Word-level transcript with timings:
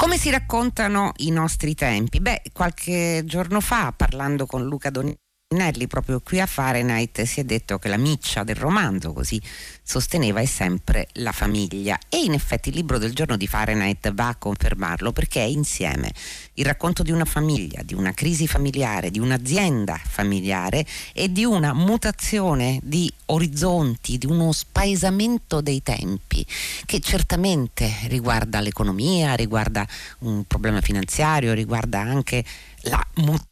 Come 0.00 0.16
si 0.16 0.30
raccontano 0.30 1.12
i 1.18 1.30
nostri 1.30 1.74
tempi? 1.74 2.20
Beh, 2.20 2.40
qualche 2.54 3.20
giorno 3.26 3.60
fa, 3.60 3.92
parlando 3.94 4.46
con 4.46 4.64
Luca 4.64 4.88
Donini, 4.88 5.14
Nelli 5.52 5.88
proprio 5.88 6.20
qui 6.20 6.40
a 6.40 6.46
Fahrenheit 6.46 7.22
si 7.22 7.40
è 7.40 7.44
detto 7.44 7.80
che 7.80 7.88
la 7.88 7.96
miccia 7.96 8.44
del 8.44 8.54
romanzo, 8.54 9.12
così 9.12 9.42
sosteneva, 9.82 10.38
è 10.38 10.44
sempre 10.44 11.08
la 11.14 11.32
famiglia. 11.32 11.98
E 12.08 12.18
in 12.18 12.34
effetti 12.34 12.68
il 12.68 12.76
libro 12.76 12.98
del 12.98 13.12
giorno 13.12 13.36
di 13.36 13.48
Fahrenheit 13.48 14.12
va 14.12 14.28
a 14.28 14.36
confermarlo 14.36 15.10
perché 15.10 15.40
è 15.40 15.46
insieme 15.46 16.12
il 16.54 16.64
racconto 16.64 17.02
di 17.02 17.10
una 17.10 17.24
famiglia, 17.24 17.82
di 17.82 17.94
una 17.94 18.12
crisi 18.12 18.46
familiare, 18.46 19.10
di 19.10 19.18
un'azienda 19.18 20.00
familiare 20.00 20.86
e 21.12 21.32
di 21.32 21.44
una 21.44 21.72
mutazione 21.72 22.78
di 22.84 23.12
orizzonti, 23.26 24.18
di 24.18 24.26
uno 24.26 24.52
spaesamento 24.52 25.60
dei 25.60 25.82
tempi 25.82 26.46
che 26.86 27.00
certamente 27.00 27.92
riguarda 28.06 28.60
l'economia, 28.60 29.34
riguarda 29.34 29.84
un 30.20 30.44
problema 30.44 30.80
finanziario, 30.80 31.54
riguarda 31.54 31.98
anche 31.98 32.44
la 32.82 33.04
mutazione 33.14 33.48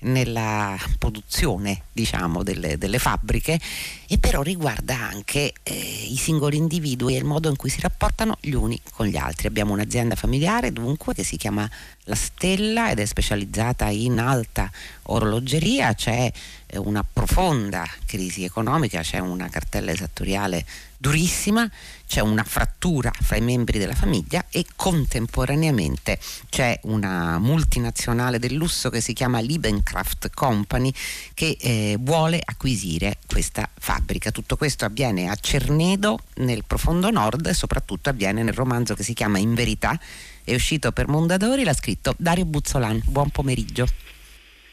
nella 0.00 0.78
produzione 0.98 1.82
diciamo 1.92 2.42
delle, 2.42 2.78
delle, 2.78 2.98
fabbriche 2.98 3.60
e 4.08 4.16
però 4.16 4.40
riguarda 4.40 4.98
anche 4.98 5.52
eh, 5.62 5.74
i 5.74 6.16
singoli 6.16 6.56
individui 6.56 7.14
e 7.14 7.18
il 7.18 7.24
modo 7.26 7.50
in 7.50 7.56
cui 7.56 7.68
si 7.68 7.82
rapportano 7.82 8.38
gli 8.40 8.54
uni 8.54 8.80
con 8.92 9.04
gli 9.04 9.18
altri. 9.18 9.46
Abbiamo 9.46 9.74
un'azienda 9.74 10.14
familiare 10.14 10.72
dunque 10.72 11.12
che 11.12 11.22
si 11.22 11.36
chiama 11.36 11.68
La 12.04 12.14
Stella 12.14 12.90
ed 12.90 12.98
è 12.98 13.04
specializzata 13.04 13.90
in 13.90 14.18
alta 14.18 14.70
orologeria. 15.02 15.92
C'è 15.92 16.32
eh, 16.66 16.78
una 16.78 17.04
profonda 17.04 17.86
crisi 18.06 18.44
economica 18.44 19.02
c'è 19.02 19.18
una 19.18 19.50
cartella 19.50 19.90
esattoriale 19.90 20.64
durissima, 21.04 21.70
c'è 22.08 22.20
una 22.20 22.44
frattura 22.44 23.10
fra 23.12 23.36
i 23.36 23.42
membri 23.42 23.78
della 23.78 23.94
famiglia 23.94 24.46
e 24.50 24.64
contemporaneamente 24.74 26.18
c'è 26.48 26.78
una 26.84 27.38
multinazionale 27.38 28.38
del 28.38 28.54
lusso 28.54 28.88
che 28.88 29.02
si 29.02 29.12
chiama 29.12 29.40
Liebenkraft 29.40 30.30
Company 30.32 30.90
che 31.34 31.58
eh, 31.60 31.96
vuole 32.00 32.40
acquisire 32.42 33.18
questa 33.26 33.68
fabbrica. 33.78 34.30
Tutto 34.30 34.56
questo 34.56 34.86
avviene 34.86 35.28
a 35.28 35.34
Cernedo 35.34 36.20
nel 36.36 36.64
profondo 36.66 37.10
nord 37.10 37.48
e 37.48 37.54
soprattutto 37.54 38.08
avviene 38.08 38.42
nel 38.42 38.54
romanzo 38.54 38.94
che 38.94 39.02
si 39.02 39.12
chiama 39.12 39.36
In 39.36 39.52
verità, 39.52 40.00
è 40.42 40.54
uscito 40.54 40.90
per 40.92 41.06
Mondadori, 41.06 41.64
l'ha 41.64 41.74
scritto 41.74 42.14
Dario 42.16 42.46
Buzzolan. 42.46 43.02
Buon 43.04 43.28
pomeriggio. 43.28 43.86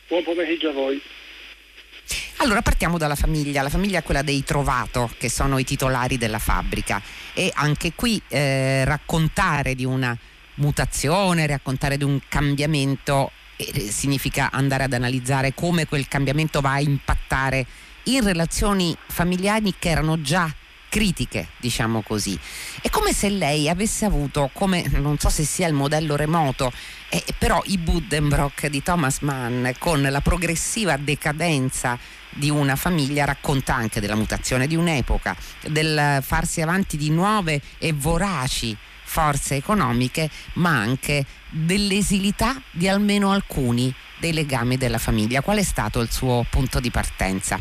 Buon 0.08 0.24
pomeriggio 0.24 0.70
a 0.70 0.74
voi. 0.74 1.02
Allora 2.38 2.62
partiamo 2.62 2.98
dalla 2.98 3.16
famiglia, 3.16 3.62
la 3.62 3.70
famiglia 3.70 4.00
è 4.00 4.04
quella 4.04 4.22
dei 4.22 4.44
Trovato 4.44 5.12
che 5.18 5.30
sono 5.30 5.58
i 5.58 5.64
titolari 5.64 6.18
della 6.18 6.40
fabbrica. 6.40 7.02
E 7.34 7.52
anche 7.54 7.94
qui 7.94 8.22
eh, 8.28 8.84
raccontare 8.86 9.76
di 9.76 9.86
una 9.86 10.18
mutazione, 10.56 11.48
raccontare 11.48 11.98
di 11.98 12.04
un 12.04 12.20
cambiamento 12.28 13.32
eh, 13.56 13.92
significa 13.92 14.50
andare 14.52 14.84
ad 14.84 14.94
analizzare 14.94 15.54
come 15.54 15.86
quel 15.86 16.08
cambiamento 16.08 16.62
va 16.62 16.74
a 16.74 16.80
impattare 16.80 17.66
in 18.06 18.24
relazioni 18.24 18.96
familiari 19.08 19.76
che 19.78 19.90
erano 19.90 20.22
già 20.22 20.52
critiche, 20.92 21.48
diciamo 21.58 22.02
così. 22.02 22.38
È 22.82 22.90
come 22.90 23.14
se 23.14 23.30
lei 23.30 23.70
avesse 23.70 24.04
avuto, 24.04 24.50
come 24.52 24.84
non 24.90 25.18
so 25.18 25.30
se 25.30 25.46
sia 25.46 25.66
il 25.66 25.74
modello 25.74 26.18
remoto, 26.18 26.70
eh, 27.08 27.24
però 27.38 27.62
i 27.68 27.78
Buddenbrock 27.78 28.68
di 28.68 28.84
Thomas 28.84 29.20
Mann 29.20 29.70
con 29.80 30.02
la 30.02 30.20
progressiva 30.20 30.98
decadenza 30.98 31.98
di 32.30 32.50
una 32.50 32.76
famiglia 32.76 33.24
racconta 33.24 33.74
anche 33.74 34.02
della 34.02 34.16
mutazione 34.16 34.68
di 34.68 34.76
un'epoca, 34.76 35.34
del 35.68 36.22
farsi 36.22 36.60
avanti 36.60 36.98
di 36.98 37.10
nuove 37.10 37.62
e 37.78 37.94
voraci 37.94 38.76
forze 39.04 39.56
economiche, 39.56 40.30
ma 40.54 40.72
anche 40.72 41.26
dell'esilità 41.50 42.62
di 42.70 42.90
almeno 42.90 43.32
alcuni 43.32 43.94
dei 44.20 44.34
legami 44.34 44.76
della 44.76 44.98
famiglia. 44.98 45.42
Qual 45.42 45.58
è 45.58 45.64
stato 45.64 46.02
il 46.02 46.12
suo 46.12 46.46
punto 46.50 46.82
di 46.82 46.92
partenza? 46.92 47.60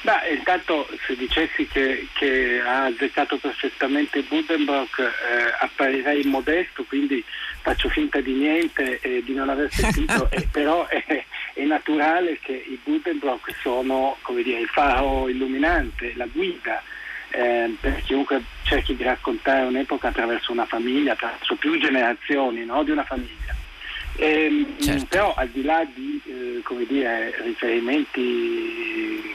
Beh, 0.00 0.34
intanto 0.36 0.88
se 1.04 1.16
dicessi 1.16 1.66
che, 1.66 2.06
che 2.12 2.62
ha 2.64 2.84
azzeccato 2.84 3.36
perfettamente 3.36 4.22
Buddenbrock 4.22 4.98
eh, 5.00 5.54
apparirei 5.60 6.22
modesto, 6.24 6.84
quindi 6.84 7.24
faccio 7.62 7.88
finta 7.88 8.20
di 8.20 8.32
niente 8.32 9.00
e 9.00 9.22
di 9.24 9.34
non 9.34 9.48
aver 9.48 9.72
sentito, 9.72 10.30
eh, 10.32 10.46
però 10.52 10.86
è, 10.86 11.24
è, 11.54 11.64
naturale 11.64 12.38
che 12.40 12.52
i 12.52 12.78
Buddenbrock 12.82 13.52
sono 13.60 14.16
come 14.22 14.42
dire, 14.42 14.60
il 14.60 14.68
faro 14.68 15.28
illuminante, 15.28 16.12
la 16.14 16.26
guida 16.26 16.80
eh, 17.30 17.74
per 17.80 18.00
chiunque 18.04 18.42
cerchi 18.62 18.94
di 18.94 19.02
raccontare 19.02 19.66
un'epoca 19.66 20.08
attraverso 20.08 20.52
una 20.52 20.66
famiglia, 20.66 21.14
attraverso 21.14 21.56
più 21.56 21.76
generazioni 21.78 22.64
no, 22.64 22.84
di 22.84 22.92
una 22.92 23.04
famiglia. 23.04 23.54
E, 24.16 24.44
ehm, 24.44 24.78
certo. 24.80 25.06
Però 25.06 25.34
al 25.34 25.48
di 25.48 25.62
là 25.62 25.84
di 25.92 26.20
eh, 26.24 26.86
dire, 26.86 27.34
riferimenti 27.42 29.34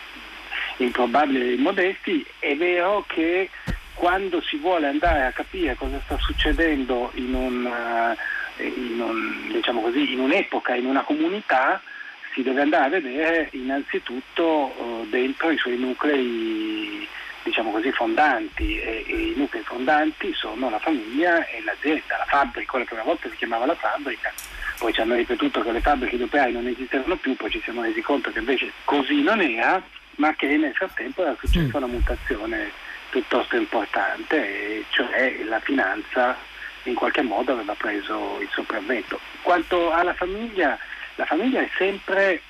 improbabili 0.84 1.42
e 1.42 1.54
immodesti, 1.54 2.26
è 2.40 2.56
vero 2.56 3.04
che 3.08 3.50
quando 3.94 4.42
si 4.42 4.58
vuole 4.58 4.88
andare 4.88 5.26
a 5.26 5.32
capire 5.32 5.76
cosa 5.76 6.00
sta 6.04 6.18
succedendo 6.20 7.12
in, 7.16 7.34
un, 7.34 8.16
eh, 8.58 8.66
in, 8.66 9.00
un, 9.00 9.52
diciamo 9.52 9.82
così, 9.82 10.14
in 10.14 10.20
un'epoca, 10.20 10.76
in 10.76 10.86
una 10.86 11.04
comunità, 11.04 11.82
si 12.34 12.42
deve 12.42 12.62
andare 12.62 12.86
a 12.86 13.02
vedere 13.02 13.50
innanzitutto 13.52 14.44
uh, 14.44 15.08
dentro 15.10 15.52
i 15.52 15.58
suoi 15.58 15.78
nuclei 15.78 17.08
diciamo 17.44 17.72
così, 17.72 17.92
fondanti. 17.92 18.80
E, 18.80 19.06
e, 19.08 19.14
i 19.14 19.34
nuclei 19.36 19.64
fondanti 19.64 20.34
sono 20.34 20.70
la 20.70 20.80
famiglia 20.80 21.46
e 21.48 21.62
l'azienda, 21.64 22.18
la 22.18 22.26
fabbrica, 22.26 22.72
quella 22.72 22.86
che 22.86 22.94
una 22.94 23.04
volta 23.04 23.30
si 23.30 23.36
chiamava 23.36 23.66
la 23.66 23.76
fabbrica, 23.76 24.34
poi 24.80 24.94
ci 24.94 25.02
hanno 25.02 25.16
ripetuto 25.16 25.62
che 25.62 25.72
le 25.72 25.82
fabbriche 25.82 26.18
di 26.18 26.24
operai 26.24 26.52
non 26.52 26.68
esistevano 26.68 27.16
più, 27.18 27.36
poi 27.36 27.52
ci 27.52 27.62
siamo 27.64 27.84
resi 27.84 28.02
conto 28.02 28.32
che 28.32 28.40
invece 28.40 28.72
così 28.84 29.22
non 29.22 29.40
era 29.42 29.82
ma 30.16 30.34
che 30.36 30.58
nel 30.58 30.74
frattempo 30.74 31.22
era 31.22 31.36
successa 31.40 31.78
mm. 31.78 31.84
una 31.84 31.88
mutazione 31.88 32.72
piuttosto 33.10 33.56
importante, 33.56 34.84
cioè 34.90 35.44
la 35.46 35.60
finanza 35.60 36.36
in 36.84 36.96
qualche 36.96 37.22
modo 37.22 37.54
aveva 37.54 37.76
preso 37.76 38.40
il 38.42 38.50
sopravvento. 38.52 39.20
Quanto 39.42 39.92
alla 39.92 40.14
famiglia, 40.14 40.78
la 41.16 41.26
famiglia 41.26 41.62
è 41.62 41.70
sempre 41.78 42.42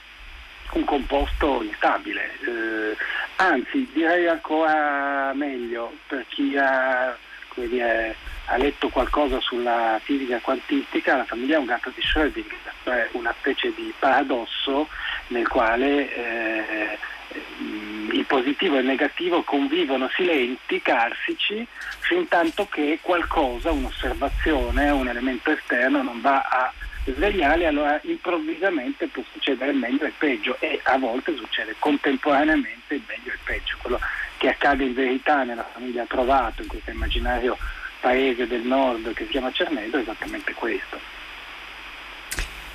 un 0.71 0.85
composto 0.85 1.61
instabile, 1.61 2.31
eh, 2.45 2.95
anzi 3.35 3.87
direi 3.93 4.27
ancora 4.27 5.31
meglio 5.33 5.97
per 6.07 6.25
chi 6.29 6.55
ha, 6.57 7.15
dire, 7.55 8.15
ha, 8.45 8.57
letto 8.57 8.89
qualcosa 8.89 9.39
sulla 9.39 9.99
fisica 10.01 10.39
quantistica, 10.39 11.17
la 11.17 11.25
famiglia 11.25 11.57
è 11.57 11.59
un 11.59 11.65
gatto 11.65 11.91
di 11.93 12.01
Schrödinger, 12.01 12.71
cioè 12.83 13.09
una 13.11 13.33
specie 13.37 13.71
di 13.75 13.93
paradosso 13.99 14.87
nel 15.27 15.47
quale 15.47 16.15
eh, 16.15 16.97
il 18.11 18.25
positivo 18.25 18.77
e 18.77 18.79
il 18.79 18.85
negativo 18.85 19.43
convivono 19.43 20.09
silenti, 20.13 20.81
carsici, 20.81 21.65
fin 21.99 22.27
tanto 22.27 22.67
che 22.67 22.99
qualcosa, 23.01 23.71
un'osservazione, 23.71 24.89
un 24.89 25.07
elemento 25.07 25.51
esterno 25.51 26.01
non 26.01 26.21
va 26.21 26.41
a 26.41 26.73
svegliare, 27.05 27.65
allora 27.65 27.99
improvvisamente 28.03 29.07
può 29.07 29.23
succedere 29.31 29.71
il 29.71 29.77
meglio 29.77 30.03
e 30.03 30.07
il 30.07 30.13
peggio 30.17 30.57
e 30.59 30.79
a 30.83 30.97
volte 30.97 31.35
succede 31.35 31.75
contemporaneamente 31.79 32.95
il 32.95 33.03
meglio 33.07 33.31
e 33.31 33.33
il 33.33 33.39
peggio. 33.43 33.77
Quello 33.81 33.99
che 34.37 34.49
accade 34.49 34.83
in 34.83 34.93
verità 34.93 35.43
nella 35.43 35.67
famiglia 35.73 36.05
Trovato, 36.05 36.61
in 36.61 36.67
questo 36.67 36.91
immaginario 36.91 37.57
paese 37.99 38.47
del 38.47 38.61
nord 38.61 39.13
che 39.13 39.25
si 39.25 39.31
chiama 39.31 39.51
Cernedo, 39.51 39.97
è 39.97 40.01
esattamente 40.01 40.53
questo. 40.53 40.99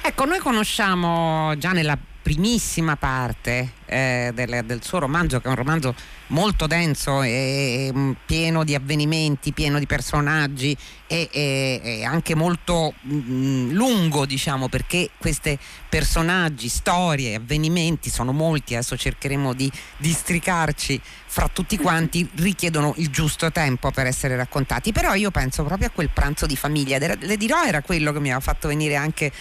Ecco, 0.01 0.25
noi 0.25 0.39
conosciamo 0.39 1.55
già 1.59 1.73
nella 1.73 1.99
primissima 2.21 2.97
parte 2.97 3.73
eh, 3.87 4.33
del, 4.35 4.63
del, 4.67 4.83
suo 4.83 4.99
romanzo, 4.99 5.41
che 5.41 5.47
è 5.47 5.49
un 5.49 5.55
romanzo 5.55 5.95
molto 6.29 6.67
denso 6.67 7.23
e, 7.23 7.31
e 7.31 8.15
pieno 8.27 8.65
di 8.65 8.75
avvenimenti, 8.75 9.53
pieno 9.53 9.79
di 9.79 9.87
personaggi 9.87 10.77
e, 11.07 11.29
e, 11.33 11.81
e 11.83 12.05
anche 12.05 12.35
molto 12.35 12.93
mh, 13.01 13.15
mm, 13.15 13.71
lungo, 13.71 14.27
diciamo, 14.27 14.69
perché 14.69 15.11
questi 15.17 15.59
personaggi, 15.89 16.69
storie, 16.69 17.37
avvenimenti 17.37 18.11
sono 18.11 18.33
molti, 18.33 18.75
adesso 18.75 18.97
cercheremo 18.97 19.55
di 19.55 19.71
districarci 19.97 21.01
fra 21.27 21.49
tutti 21.49 21.79
quanti, 21.79 22.29
richiedono 22.37 22.93
il 22.97 23.09
giusto 23.09 23.51
tempo 23.51 23.91
per 23.91 24.07
essere 24.07 24.37
raccontati. 24.37 24.93
Però 24.93 25.15
io 25.15 25.31
penso 25.31 25.65
proprio 25.65 25.89
a 25.89 25.91
quel 25.91 26.11
pranzo 26.11 26.47
di 26.47 26.57
famiglia, 26.57 26.99
le 26.99 27.37
dirò 27.37 27.65
era 27.65 27.81
quello 27.81 28.13
che 28.13 28.21
mi 28.21 28.29
aveva 28.29 28.41
fatto 28.41 28.69
venire 28.69 28.97
anche 28.97 29.33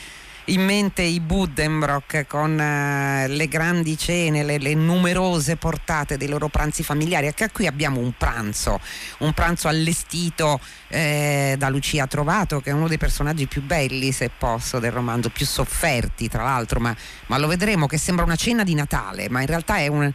in 0.50 0.64
mente 0.64 1.02
i 1.02 1.20
Buddenbrock 1.20 2.26
con 2.28 2.52
uh, 2.52 3.28
le 3.28 3.48
grandi 3.48 3.98
cene, 3.98 4.44
le, 4.44 4.58
le, 4.58 4.74
numerose 4.76 5.58
portate 5.58 6.18
dei 6.18 6.28
loro 6.28 6.48
pranzi 6.48 6.84
familiari. 6.84 7.28
Anche 7.28 7.50
qui 7.52 7.68
abbiamo 7.68 8.00
un 8.00 8.14
pranzo, 8.18 8.80
un 9.20 9.34
pranzo 9.34 9.68
allestito 9.68 10.60
eh, 10.88 11.56
da 11.58 11.70
Lucia 11.70 12.08
Trovato, 12.08 12.62
che 12.62 12.70
è 12.70 12.74
uno 12.74 12.88
dei 12.88 12.98
personaggi 12.98 13.48
più 13.48 13.62
belli, 13.62 14.12
se 14.12 14.30
posso, 14.36 14.80
del 14.80 14.92
romanzo, 14.92 15.30
più 15.30 15.46
sofferti 15.46 16.30
tra 16.30 16.44
l'altro, 16.44 16.80
ma, 16.80 16.96
ma 17.28 17.38
lo 17.38 17.48
vedremo 17.48 17.88
che 17.88 17.98
sembra 17.98 18.24
una 18.24 18.36
cena 18.36 18.64
di 18.64 18.74
Natale, 18.74 19.30
ma 19.30 19.42
in 19.42 19.48
realtà 19.48 19.78
è 19.78 19.88
un 19.88 20.12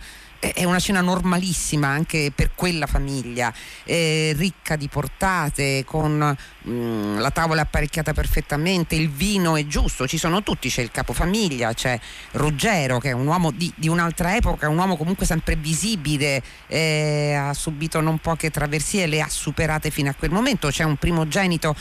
è 0.50 0.64
una 0.64 0.80
cena 0.80 1.00
normalissima 1.00 1.86
anche 1.86 2.32
per 2.34 2.50
quella 2.56 2.86
famiglia, 2.86 3.54
eh, 3.84 4.34
ricca 4.36 4.74
di 4.74 4.88
portate, 4.88 5.84
con 5.84 6.36
mh, 6.62 6.70
mm, 6.70 7.18
la 7.18 7.30
tavola 7.30 7.62
apparecchiata 7.62 8.12
perfettamente, 8.12 8.96
il 8.96 9.08
vino 9.08 9.54
è 9.54 9.64
giusto, 9.66 10.08
ci 10.08 10.18
sono 10.18 10.42
tutti, 10.42 10.68
c'è 10.68 10.82
il 10.82 10.90
capofamiglia, 10.90 11.72
c'è 11.74 11.98
Ruggero 12.32 12.98
che 12.98 13.10
è 13.10 13.12
un 13.12 13.26
uomo 13.28 13.52
di, 13.52 13.72
di 13.76 13.86
un'altra 13.86 14.34
epoca, 14.34 14.68
un 14.68 14.78
uomo 14.78 14.96
comunque 14.96 15.26
sempre 15.26 15.54
visibile, 15.54 16.42
eh, 16.66 17.34
ha 17.34 17.54
subito 17.54 18.00
non 18.00 18.18
poche 18.18 18.50
traversie, 18.50 19.06
le 19.06 19.20
ha 19.20 19.28
superate 19.28 19.90
fino 19.90 20.10
a 20.10 20.14
quel 20.14 20.32
momento, 20.32 20.70
c'è 20.70 20.82
un 20.82 20.96
primogenito 20.96 21.76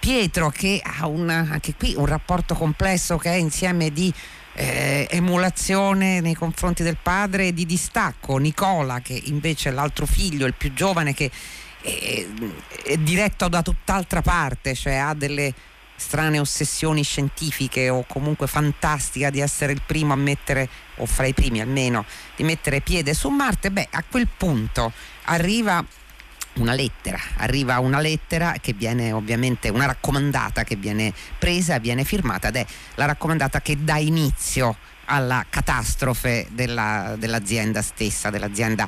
Pietro 0.00 0.48
che 0.48 0.80
ha 0.82 1.06
un, 1.06 1.28
anche 1.28 1.74
qui 1.74 1.92
un 1.94 2.06
rapporto 2.06 2.54
complesso 2.54 3.18
che 3.18 3.32
è 3.32 3.34
insieme 3.34 3.92
di 3.92 4.10
eh, 4.60 5.06
emulazione 5.10 6.20
nei 6.20 6.34
confronti 6.34 6.82
del 6.82 6.98
padre 7.02 7.46
e 7.46 7.54
di 7.54 7.64
distacco. 7.64 8.36
Nicola, 8.36 9.00
che 9.00 9.18
invece 9.24 9.70
è 9.70 9.72
l'altro 9.72 10.04
figlio, 10.04 10.44
il 10.44 10.54
più 10.54 10.74
giovane, 10.74 11.14
che 11.14 11.30
è, 11.80 12.26
è 12.84 12.96
diretto 12.98 13.48
da 13.48 13.62
tutt'altra 13.62 14.20
parte, 14.20 14.74
cioè 14.74 14.96
ha 14.96 15.14
delle 15.14 15.54
strane 15.96 16.38
ossessioni 16.38 17.02
scientifiche 17.02 17.88
o 17.88 18.04
comunque 18.06 18.46
fantastica 18.46 19.30
di 19.30 19.40
essere 19.40 19.72
il 19.72 19.82
primo 19.84 20.12
a 20.12 20.16
mettere, 20.16 20.68
o 20.96 21.06
fra 21.06 21.24
i 21.24 21.32
primi 21.32 21.62
almeno, 21.62 22.04
di 22.36 22.44
mettere 22.44 22.82
piede 22.82 23.14
su 23.14 23.30
Marte, 23.30 23.70
beh 23.70 23.88
a 23.90 24.04
quel 24.08 24.28
punto 24.28 24.92
arriva 25.24 25.82
una 26.54 26.74
lettera, 26.74 27.18
arriva 27.36 27.78
una 27.78 28.00
lettera 28.00 28.54
che 28.60 28.72
viene 28.72 29.12
ovviamente 29.12 29.68
una 29.68 29.86
raccomandata 29.86 30.64
che 30.64 30.76
viene 30.76 31.12
presa, 31.38 31.78
viene 31.78 32.04
firmata 32.04 32.48
ed 32.48 32.56
è 32.56 32.66
la 32.96 33.06
raccomandata 33.06 33.60
che 33.60 33.82
dà 33.82 33.96
inizio 33.96 34.76
alla 35.06 35.44
catastrofe 35.48 36.46
della, 36.50 37.14
dell'azienda 37.18 37.82
stessa, 37.82 38.30
dell'azienda 38.30 38.86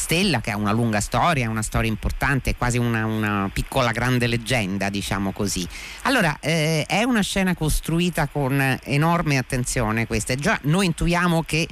Stella 0.00 0.40
che 0.40 0.50
ha 0.50 0.56
una 0.56 0.72
lunga 0.72 0.98
storia, 1.00 1.50
una 1.50 1.62
storia 1.62 1.90
importante, 1.90 2.56
quasi 2.56 2.78
una, 2.78 3.04
una 3.04 3.50
piccola 3.52 3.92
grande 3.92 4.26
leggenda, 4.26 4.88
diciamo 4.88 5.30
così. 5.30 5.68
Allora, 6.02 6.38
eh, 6.40 6.84
è 6.88 7.02
una 7.02 7.20
scena 7.20 7.54
costruita 7.54 8.26
con 8.26 8.78
enorme 8.82 9.36
attenzione 9.36 10.06
questa 10.06 10.32
e 10.32 10.36
già 10.36 10.58
noi 10.62 10.86
intuiamo 10.86 11.42
che 11.42 11.68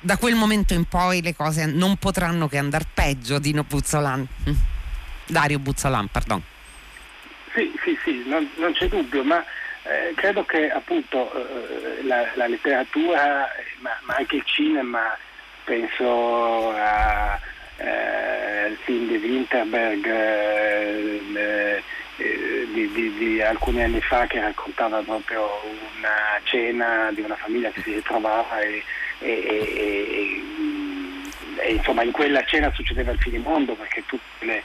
da 0.00 0.16
quel 0.16 0.34
momento 0.34 0.74
in 0.74 0.84
poi 0.84 1.22
le 1.22 1.34
cose 1.34 1.66
non 1.66 1.96
potranno 1.96 2.48
che 2.48 2.58
andare 2.58 2.84
peggio 2.92 3.38
Dino 3.38 3.64
Buzzolan. 3.64 4.26
Mm. 4.48 4.54
Dario 5.26 5.58
Buzzolan, 5.58 6.08
pardon. 6.08 6.42
Sì, 7.54 7.72
sì, 7.82 7.98
sì, 8.04 8.22
non, 8.26 8.48
non 8.56 8.72
c'è 8.72 8.88
dubbio, 8.88 9.24
ma 9.24 9.44
eh, 9.82 10.12
credo 10.14 10.44
che 10.44 10.70
appunto 10.70 11.30
eh, 11.32 12.02
la, 12.04 12.28
la, 12.34 12.46
letteratura, 12.46 13.48
ma, 13.80 13.90
ma, 14.02 14.14
anche 14.14 14.36
il 14.36 14.44
cinema, 14.44 15.16
penso 15.64 16.70
al 16.70 17.38
eh, 17.78 18.76
film 18.84 19.08
di 19.08 19.16
Winterberg 19.16 20.06
eh, 20.06 21.82
eh, 22.16 22.68
di, 22.72 22.92
di, 22.92 23.14
di, 23.16 23.42
alcuni 23.42 23.82
anni 23.82 24.00
fa 24.00 24.26
che 24.26 24.40
raccontava 24.40 25.00
proprio 25.00 25.48
una 25.96 26.40
cena 26.44 27.10
di 27.12 27.20
una 27.20 27.36
famiglia 27.36 27.70
che 27.70 27.82
si 27.82 27.94
ritrovava 27.94 28.60
e 28.60 28.82
e, 29.18 29.30
e, 29.30 30.42
e, 31.60 31.72
insomma 31.72 32.02
in 32.02 32.12
quella 32.12 32.44
cena 32.44 32.72
succedeva 32.72 33.12
il 33.12 33.18
finimondo 33.18 33.74
perché 33.74 34.04
tutte 34.06 34.44
le, 34.44 34.62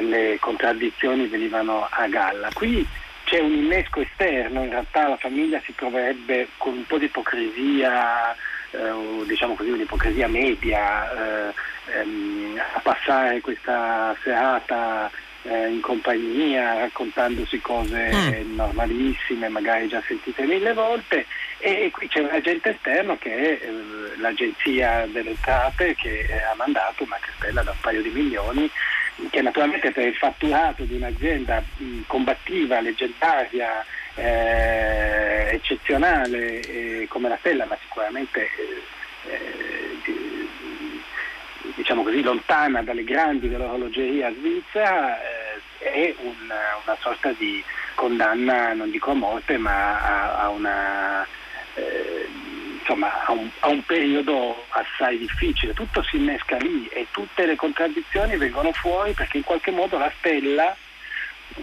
le 0.00 0.36
contraddizioni 0.40 1.26
venivano 1.26 1.86
a 1.90 2.06
galla. 2.08 2.50
Qui 2.52 2.86
c'è 3.24 3.40
un 3.40 3.52
innesco 3.52 4.00
esterno, 4.00 4.62
in 4.62 4.70
realtà 4.70 5.08
la 5.08 5.16
famiglia 5.16 5.60
si 5.64 5.74
troverebbe 5.74 6.48
con 6.56 6.74
un 6.74 6.86
po' 6.86 6.98
di 6.98 7.06
ipocrisia, 7.06 8.32
eh, 8.70 9.24
diciamo 9.26 9.54
così 9.54 9.70
un'ipocrisia 9.70 10.28
media, 10.28 11.48
eh, 11.48 11.54
ehm, 11.98 12.62
a 12.74 12.80
passare 12.80 13.40
questa 13.40 14.16
serata 14.22 15.10
eh, 15.42 15.68
in 15.68 15.80
compagnia, 15.80 16.78
raccontandosi 16.78 17.60
cose 17.60 18.10
mm. 18.12 18.54
normalissime, 18.54 19.48
magari 19.48 19.88
già 19.88 20.02
sentite 20.06 20.44
mille 20.44 20.72
volte 20.72 21.26
e, 21.58 21.90
qui 21.90 22.08
c'è 22.08 22.20
un 22.20 22.30
agente 22.30 22.70
esterno 22.70 23.16
che 23.18 23.34
è 23.34 23.66
eh, 23.66 24.16
l'agenzia 24.18 25.06
delle 25.06 25.30
entrate 25.30 25.94
che 25.94 26.28
ha 26.50 26.54
mandato 26.54 27.04
una 27.04 27.18
cartella 27.20 27.62
da 27.62 27.70
un 27.70 27.80
paio 27.80 28.02
di 28.02 28.10
milioni 28.10 28.70
che 29.30 29.40
naturalmente 29.40 29.92
per 29.92 30.06
il 30.08 30.14
fatturato 30.14 30.84
di 30.84 30.96
un'azienda 30.96 31.62
combattiva, 32.06 32.80
leggendaria, 32.80 33.84
eh, 34.14 35.48
eccezionale 35.52 36.60
eh, 36.60 37.06
come 37.08 37.30
la 37.30 37.38
Stella, 37.38 37.64
ma 37.64 37.78
sicuramente 37.80 38.42
eh, 38.42 39.32
eh 39.32 39.74
diciamo 41.74 42.02
così, 42.02 42.22
lontana 42.22 42.82
dalle 42.82 43.04
grandi 43.04 43.48
dell'orologeria 43.48 44.32
svizzera, 44.32 45.20
eh, 45.20 45.60
è 45.78 46.14
una, 46.18 46.80
una, 46.84 46.96
sorta 47.00 47.32
di 47.32 47.62
condanna, 47.94 48.72
non 48.72 48.90
dico 48.90 49.10
a 49.10 49.14
morte, 49.14 49.58
ma 49.58 50.00
a, 50.00 50.42
a 50.42 50.48
una 50.48 51.26
eh, 51.76 52.28
insomma, 52.78 53.24
a 53.24 53.32
un, 53.32 53.48
a 53.60 53.68
un, 53.68 53.84
periodo 53.84 54.64
assai 54.68 55.18
difficile. 55.18 55.74
Tutto 55.74 56.02
si 56.02 56.16
innesca 56.16 56.56
lì 56.56 56.86
e 56.88 57.06
tutte 57.10 57.46
le 57.46 57.56
contraddizioni 57.56 58.36
vengono 58.36 58.72
fuori 58.72 59.12
perché 59.12 59.38
in 59.38 59.44
qualche 59.44 59.70
modo 59.70 59.98
la 59.98 60.12
stella, 60.18 60.76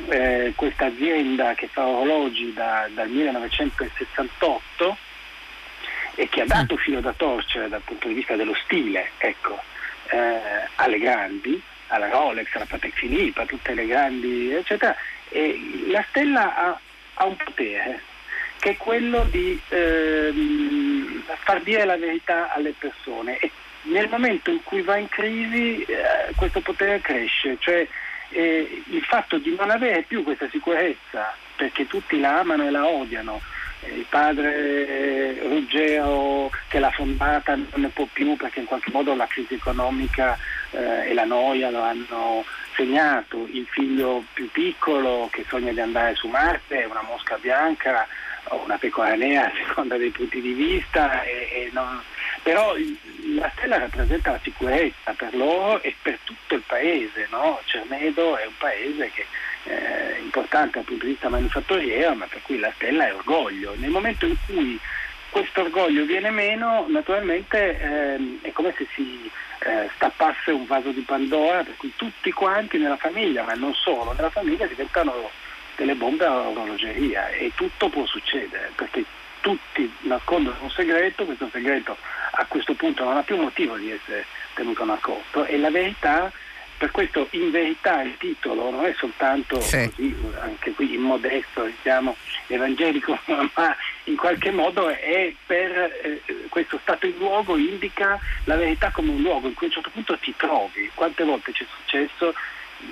eh, 0.10 0.54
questa 0.56 0.86
azienda 0.86 1.54
che 1.56 1.68
fa 1.68 1.86
orologi 1.86 2.54
da, 2.54 2.88
dal 2.94 3.10
1968 3.10 4.98
e 6.16 6.30
che 6.30 6.42
ha 6.42 6.46
dato 6.46 6.78
filo 6.78 7.02
da 7.02 7.14
torcere 7.14 7.70
dal 7.70 7.82
punto 7.82 8.08
di 8.08 8.14
vista 8.14 8.36
dello 8.36 8.54
stile 8.64 9.12
ecco, 9.18 9.60
eh, 10.10 10.68
alle 10.76 11.00
grandi, 11.00 11.60
alla 11.88 12.10
Rolex, 12.10 12.54
alla 12.54 12.66
Patek 12.66 12.94
Philippe, 12.94 13.42
a 13.42 13.46
tutte 13.46 13.74
le 13.74 13.86
grandi, 13.88 14.52
eccetera, 14.54 14.96
e 15.30 15.88
la 15.88 16.04
stella 16.10 16.56
ha, 16.56 16.80
ha 17.16 17.26
un 17.26 17.36
potere 17.36 18.02
che 18.64 18.70
è 18.70 18.78
quello 18.78 19.26
di 19.30 19.60
ehm, 19.68 21.22
far 21.44 21.62
dire 21.64 21.84
la 21.84 21.98
verità 21.98 22.54
alle 22.54 22.74
persone. 22.80 23.38
E 23.40 23.52
nel 23.84 24.08
momento 24.08 24.52
in 24.52 24.64
cui 24.64 24.82
va 24.82 24.96
in 24.96 25.10
crisi 25.10 25.82
eh, 25.82 26.32
questo 26.38 26.62
potere 26.62 27.02
cresce, 27.02 27.58
cioè 27.60 27.86
eh, 28.30 28.84
il 28.90 29.02
fatto 29.02 29.38
di 29.38 29.54
non 29.60 29.70
avere 29.70 30.04
più 30.04 30.24
questa 30.24 30.48
sicurezza 30.50 31.36
perché 31.58 31.88
tutti 31.88 32.18
la 32.22 32.40
amano 32.40 32.66
e 32.66 32.72
la 32.72 32.86
odiano, 32.86 33.42
eh, 33.82 33.96
il 33.96 34.06
padre 34.08 35.40
Ruggero 35.42 36.50
che 36.70 36.80
l'ha 36.80 36.92
fondata 36.92 37.56
non 37.56 37.82
ne 37.82 37.90
può 37.90 38.08
più 38.14 38.38
perché 38.38 38.62
in 38.62 38.66
qualche 38.66 38.92
modo 38.94 39.14
la 39.14 39.28
crisi 39.28 39.56
economica 39.56 40.38
eh, 40.72 41.10
e 41.10 41.14
la 41.14 41.26
noia 41.26 41.70
lo 41.70 41.82
hanno 41.82 42.46
segnato, 42.76 43.48
il 43.52 43.66
figlio 43.68 44.24
più 44.34 44.50
piccolo 44.52 45.30
che 45.32 45.46
sogna 45.48 45.72
di 45.72 45.80
andare 45.80 46.16
su 46.16 46.28
Marte 46.28 46.86
una 46.90 47.02
mosca 47.02 47.38
bianca 47.38 48.08
una 48.52 48.78
pecora 48.78 49.16
nera 49.16 49.46
a 49.52 49.52
seconda 49.56 49.98
dei 49.98 50.10
punti 50.10 50.42
di 50.42 50.54
vista, 50.54 51.24
e, 51.24 51.50
e 51.52 51.70
non... 51.72 52.02
però 52.42 52.76
la 53.36 53.52
stella 53.56 53.78
rappresenta 53.78 54.32
la 54.32 54.40
sicurezza 54.44 55.14
per 55.14 55.34
loro 55.36 55.82
e 55.82 55.96
per 56.02 56.20
tutto 56.24 56.56
il 56.56 56.64
paese. 56.66 57.28
No? 57.32 57.60
Cernedo 57.66 58.38
è 58.38 58.46
un 58.46 58.58
paese 58.58 59.12
che 59.12 59.26
è 59.64 60.18
importante 60.22 60.72
dal 60.74 60.84
punto 60.84 61.06
di 61.06 61.12
vista 61.12 61.30
manifatturiero, 61.30 62.16
ma 62.16 62.26
per 62.26 62.42
cui 62.42 62.60
la 62.60 62.72
stella 62.76 63.08
è 63.08 63.14
orgoglio. 63.14 63.74
Nel 63.78 63.90
momento 63.90 64.26
in 64.26 64.36
cui 64.46 64.80
questo 65.30 65.62
orgoglio 65.62 66.06
viene 66.06 66.30
meno, 66.30 66.86
naturalmente 66.90 67.80
ehm, 67.80 68.40
è 68.42 68.52
come 68.52 68.74
se 68.78 68.86
si 68.94 69.32
eh, 69.64 69.90
stappasse 69.96 70.52
un 70.52 70.66
vaso 70.66 70.92
di 70.92 71.02
Pandora, 71.02 71.64
per 71.64 71.76
cui 71.78 71.94
tutti 71.96 72.32
quanti 72.32 72.78
nella 72.78 72.98
famiglia, 72.98 73.44
ma 73.44 73.54
non 73.54 73.74
solo, 73.74 74.14
nella 74.14 74.30
famiglia 74.30 74.66
diventano 74.66 75.30
delle 75.76 75.96
bombe 75.96 76.26
all'orologeria 76.26 77.30
e 77.30 77.52
tutto 77.56 77.90
può 77.90 78.06
succedere 78.06 78.72
perché 78.76 79.04
tutti 79.42 79.92
nascondono 80.02 80.56
un 80.62 80.70
segreto, 80.70 81.26
questo 81.26 81.50
segreto 81.52 81.98
a 82.32 82.46
questo 82.46 82.74
punto 82.74 83.04
non 83.04 83.18
ha 83.18 83.24
più 83.24 83.38
motivo 83.38 83.76
di 83.76 83.92
essere 83.92 84.26
tenuto 84.54 84.86
nascosto. 84.86 85.46
E 85.46 85.58
la 85.58 85.70
verità, 85.70 86.32
per 86.84 86.92
questo 86.92 87.28
in 87.32 87.50
verità 87.50 88.02
il 88.02 88.18
titolo 88.18 88.70
non 88.70 88.84
è 88.84 88.94
soltanto 88.98 89.62
sì. 89.62 89.90
così, 89.90 90.14
anche 90.42 90.72
qui 90.72 90.96
immodesto, 90.96 91.64
diciamo 91.64 92.14
evangelico, 92.48 93.18
ma 93.56 93.74
in 94.04 94.18
qualche 94.18 94.52
modo 94.52 94.90
è 94.90 95.34
per 95.46 95.72
eh, 95.72 96.22
questo 96.50 96.78
stato 96.82 97.06
in 97.06 97.16
luogo 97.18 97.56
indica 97.56 98.20
la 98.44 98.58
verità 98.58 98.92
come 98.92 99.12
un 99.12 99.22
luogo 99.22 99.48
in 99.48 99.54
cui 99.54 99.68
a 99.68 99.70
un 99.70 99.76
certo 99.76 99.92
punto 99.92 100.18
ti 100.18 100.34
trovi. 100.36 100.92
Quante 100.94 101.24
volte 101.24 101.54
ci 101.54 101.64
è 101.64 101.68
successo 101.74 102.34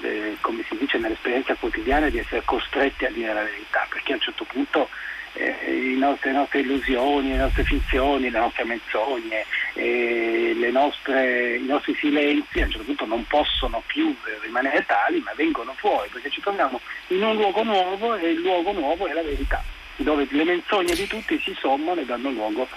eh, 0.03 0.37
come 0.39 0.63
si 0.69 0.77
dice 0.77 0.97
nell'esperienza 0.97 1.53
quotidiana, 1.55 2.07
di 2.07 2.19
essere 2.19 2.43
costretti 2.45 3.03
a 3.03 3.11
dire 3.11 3.33
la 3.33 3.43
verità, 3.43 3.85
perché 3.89 4.13
a 4.13 4.15
un 4.15 4.21
certo 4.21 4.45
punto 4.45 4.87
eh, 5.33 5.95
nostre, 6.01 6.31
le 6.31 6.37
nostre 6.37 6.59
illusioni, 6.59 7.29
le 7.29 7.37
nostre 7.37 7.63
finzioni, 7.63 8.29
le 8.29 8.39
nostre 8.39 8.65
menzogne, 8.65 9.45
eh, 9.73 10.53
le 10.55 10.71
nostre, 10.71 11.55
i 11.57 11.65
nostri 11.65 11.95
silenzi 11.95 12.61
a 12.61 12.65
un 12.65 12.71
certo 12.71 12.85
punto 12.85 13.05
non 13.05 13.25
possono 13.27 13.81
più 13.85 14.15
rimanere 14.41 14.83
tali, 14.85 15.19
ma 15.19 15.31
vengono 15.35 15.73
fuori, 15.77 16.09
perché 16.11 16.29
ci 16.29 16.41
troviamo 16.41 16.79
in 17.07 17.23
un 17.23 17.35
luogo 17.35 17.63
nuovo 17.63 18.15
e 18.15 18.31
il 18.31 18.39
luogo 18.39 18.71
nuovo 18.71 19.07
è 19.07 19.13
la 19.13 19.23
verità, 19.23 19.63
dove 19.97 20.27
le 20.29 20.43
menzogne 20.43 20.95
di 20.95 21.07
tutti 21.07 21.39
si 21.39 21.55
sommano 21.59 22.01
e 22.01 22.05
danno 22.05 22.31
luogo 22.31 22.67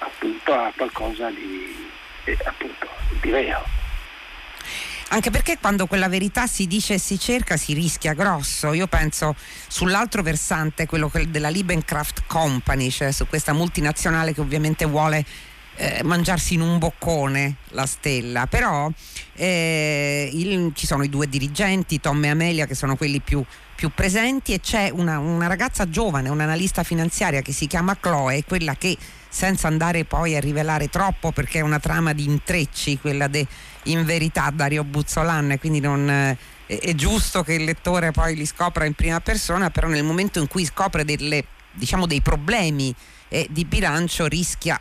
appunto 0.00 0.52
a 0.52 0.72
qualcosa 0.76 1.30
di 1.30 1.86
eh, 2.24 2.36
appunto 2.44 2.86
di 3.22 3.30
vero. 3.30 3.77
Anche 5.10 5.30
perché 5.30 5.56
quando 5.58 5.86
quella 5.86 6.08
verità 6.08 6.46
si 6.46 6.66
dice 6.66 6.94
e 6.94 6.98
si 6.98 7.18
cerca 7.18 7.56
si 7.56 7.72
rischia 7.72 8.12
grosso. 8.12 8.74
Io 8.74 8.86
penso 8.86 9.34
sull'altro 9.66 10.22
versante, 10.22 10.86
quello 10.86 11.10
della 11.28 11.48
Liebencraft 11.48 12.24
Company, 12.26 12.90
cioè 12.90 13.10
su 13.10 13.26
questa 13.26 13.54
multinazionale 13.54 14.34
che 14.34 14.42
ovviamente 14.42 14.84
vuole 14.84 15.24
eh, 15.76 16.02
mangiarsi 16.02 16.54
in 16.54 16.60
un 16.60 16.78
boccone 16.78 17.56
la 17.68 17.86
stella, 17.86 18.46
però 18.46 18.90
eh, 19.34 20.28
il, 20.32 20.72
ci 20.74 20.86
sono 20.86 21.04
i 21.04 21.08
due 21.08 21.28
dirigenti, 21.28 22.00
Tom 22.00 22.22
e 22.24 22.28
Amelia, 22.28 22.66
che 22.66 22.74
sono 22.74 22.96
quelli 22.96 23.20
più, 23.20 23.42
più 23.74 23.90
presenti 23.94 24.52
e 24.52 24.60
c'è 24.60 24.90
una, 24.92 25.18
una 25.18 25.46
ragazza 25.46 25.88
giovane, 25.88 26.28
un'analista 26.28 26.82
finanziaria 26.82 27.40
che 27.40 27.52
si 27.52 27.66
chiama 27.66 27.96
Chloe, 27.98 28.44
quella 28.44 28.74
che 28.74 28.96
senza 29.28 29.68
andare 29.68 30.04
poi 30.04 30.36
a 30.36 30.40
rivelare 30.40 30.88
troppo 30.88 31.32
perché 31.32 31.58
è 31.58 31.62
una 31.62 31.78
trama 31.78 32.12
di 32.12 32.24
intrecci, 32.24 32.98
quella 32.98 33.28
de 33.28 33.46
in 33.84 34.04
verità 34.04 34.50
Dario 34.50 34.84
Buzzolan, 34.84 35.56
quindi 35.58 35.80
non, 35.80 36.08
eh, 36.08 36.36
è 36.66 36.94
giusto 36.94 37.42
che 37.42 37.54
il 37.54 37.64
lettore 37.64 38.10
poi 38.10 38.34
li 38.34 38.46
scopra 38.46 38.84
in 38.84 38.94
prima 38.94 39.20
persona, 39.20 39.70
però 39.70 39.88
nel 39.88 40.04
momento 40.04 40.38
in 40.38 40.48
cui 40.48 40.64
scopre 40.64 41.04
delle, 41.04 41.44
diciamo, 41.72 42.06
dei 42.06 42.20
problemi 42.20 42.94
eh, 43.28 43.46
di 43.50 43.64
bilancio 43.64 44.26
rischia 44.26 44.80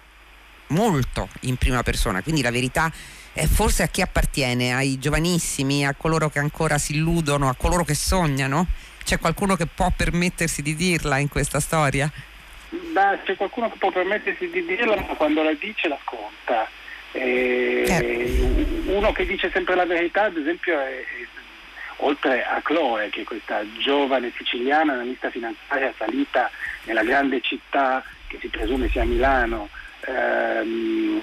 molto 0.68 1.30
in 1.42 1.56
prima 1.56 1.84
persona, 1.84 2.22
quindi 2.22 2.42
la 2.42 2.52
verità 2.52 2.92
è 3.32 3.46
forse 3.46 3.84
a 3.84 3.88
chi 3.88 4.02
appartiene, 4.02 4.74
ai 4.74 4.98
giovanissimi, 4.98 5.86
a 5.86 5.94
coloro 5.94 6.30
che 6.30 6.40
ancora 6.40 6.78
si 6.78 6.94
illudono, 6.94 7.48
a 7.48 7.56
coloro 7.56 7.84
che 7.84 7.94
sognano. 7.94 8.66
C'è 9.04 9.20
qualcuno 9.20 9.56
che 9.56 9.68
può 9.68 9.94
permettersi 9.96 10.64
di 10.64 10.76
dirla 10.76 11.20
in 11.20 11.30
questa 11.30 11.60
storia? 11.60 12.12
Beh, 12.98 13.20
c'è 13.26 13.36
qualcuno 13.36 13.70
che 13.70 13.78
può 13.78 13.92
permettersi 13.92 14.50
di 14.50 14.66
dirla, 14.66 14.96
ma 14.96 15.14
quando 15.14 15.44
la 15.44 15.54
dice 15.54 15.88
la 15.88 16.00
sconta. 16.02 16.68
Eh. 17.12 18.86
Uno 18.88 19.12
che 19.12 19.24
dice 19.28 19.52
sempre 19.52 19.76
la 19.76 19.86
verità, 19.86 20.24
ad 20.24 20.36
esempio, 20.36 20.80
è, 20.80 21.06
oltre 21.98 22.44
a 22.44 22.60
Chloe, 22.64 23.10
che 23.10 23.22
è 23.22 23.24
questa 23.24 23.62
giovane 23.78 24.32
siciliana 24.36 24.94
analista 24.94 25.30
finanziaria 25.30 25.94
salita 25.96 26.50
nella 26.86 27.04
grande 27.04 27.40
città 27.42 28.04
che 28.26 28.40
si 28.42 28.48
presume 28.48 28.90
sia 28.90 29.04
Milano, 29.04 29.70
ehm, 30.00 31.22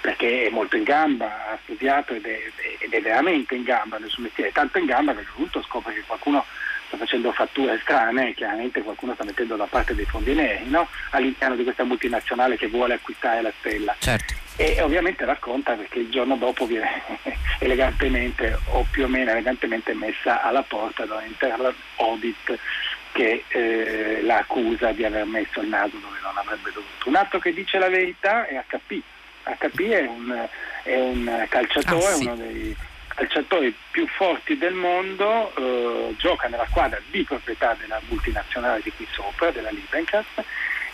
perché 0.00 0.46
è 0.46 0.50
molto 0.50 0.76
in 0.76 0.84
gamba, 0.84 1.48
ha 1.50 1.58
studiato 1.64 2.14
ed 2.14 2.26
è, 2.26 2.38
ed 2.78 2.92
è, 2.92 3.00
veramente 3.00 3.56
in 3.56 3.64
gamba 3.64 3.98
nel 3.98 4.08
suo 4.08 4.22
mestiere, 4.22 4.52
tanto 4.52 4.78
in 4.78 4.86
gamba 4.86 5.14
che 5.14 5.18
a 5.18 5.22
un 5.22 5.34
punto 5.34 5.62
scopre 5.62 5.94
che 5.94 6.04
qualcuno 6.06 6.44
sta 6.86 6.96
facendo 6.96 7.32
fatture 7.32 7.78
strane 7.82 8.34
chiaramente 8.34 8.82
qualcuno 8.82 9.14
sta 9.14 9.24
mettendo 9.24 9.56
da 9.56 9.66
parte 9.66 9.94
dei 9.94 10.04
fondi 10.04 10.34
neri 10.34 10.68
no? 10.68 10.88
all'interno 11.10 11.56
di 11.56 11.64
questa 11.64 11.84
multinazionale 11.84 12.56
che 12.56 12.68
vuole 12.68 12.94
acquistare 12.94 13.42
la 13.42 13.52
stella. 13.58 13.94
Certo. 13.98 14.34
E 14.56 14.80
ovviamente 14.80 15.24
racconta 15.24 15.74
perché 15.74 15.98
il 15.98 16.08
giorno 16.08 16.36
dopo 16.36 16.66
viene 16.66 17.02
elegantemente 17.60 18.58
o 18.70 18.86
più 18.90 19.04
o 19.04 19.08
meno 19.08 19.30
elegantemente 19.30 19.92
messa 19.92 20.42
alla 20.42 20.62
porta 20.62 21.04
da 21.04 21.16
un 21.16 21.26
internal 21.26 21.74
audit 21.96 22.58
che 23.12 23.44
eh, 23.48 24.20
la 24.22 24.38
accusa 24.38 24.92
di 24.92 25.04
aver 25.04 25.24
messo 25.24 25.60
il 25.60 25.68
naso 25.68 25.96
dove 25.96 26.18
non 26.22 26.36
avrebbe 26.36 26.70
dovuto. 26.72 27.08
Un 27.08 27.16
altro 27.16 27.38
che 27.38 27.52
dice 27.52 27.78
la 27.78 27.88
verità 27.88 28.46
è 28.46 28.62
HP. 28.66 29.00
HP 29.42 29.80
è 29.88 30.06
un, 30.06 30.48
è 30.82 30.96
un 30.98 31.46
calciatore, 31.48 32.06
ah, 32.06 32.14
sì. 32.14 32.24
uno 32.24 32.36
dei 32.36 32.76
calciatori 33.16 33.74
più 33.90 34.06
forti 34.06 34.58
del 34.58 34.74
mondo, 34.74 35.52
eh, 35.56 36.14
gioca 36.18 36.46
nella 36.48 36.66
squadra 36.66 37.00
di 37.10 37.24
proprietà 37.24 37.74
della 37.80 38.00
multinazionale 38.08 38.82
di 38.82 38.92
qui 38.92 39.08
sopra, 39.10 39.50
della 39.50 39.70
Liebencast, 39.70 40.44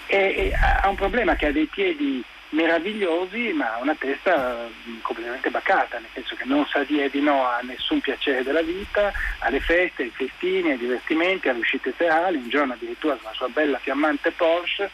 e, 0.07 0.17
e 0.17 0.53
ha 0.55 0.89
un 0.89 0.95
problema 0.95 1.35
che 1.35 1.47
ha 1.47 1.53
dei 1.53 1.67
piedi 1.67 2.25
meravigliosi 2.53 3.53
ma 3.53 3.79
una 3.81 3.95
testa 3.95 4.69
mm, 4.69 5.01
completamente 5.01 5.51
bacata, 5.51 5.99
nel 5.99 6.09
senso 6.13 6.37
che 6.37 6.45
non 6.45 6.67
sa 6.67 6.85
dire 6.85 7.09
di 7.11 7.21
no 7.21 7.47
a 7.47 7.61
nessun 7.63 8.01
piacere 8.01 8.43
della 8.43 8.63
vita, 8.63 9.13
alle 9.39 9.61
feste, 9.61 10.03
ai 10.05 10.11
festini, 10.11 10.71
ai 10.71 10.79
divertimenti, 10.79 11.49
alle 11.49 11.61
uscite 11.61 11.95
serali, 11.97 12.37
un 12.37 12.49
giorno 12.49 12.75
addirittura 12.75 13.15
con 13.15 13.25
la 13.25 13.35
sua 13.35 13.49
bella 13.49 13.79
fiammante 13.79 14.31
Porsche 14.33 14.91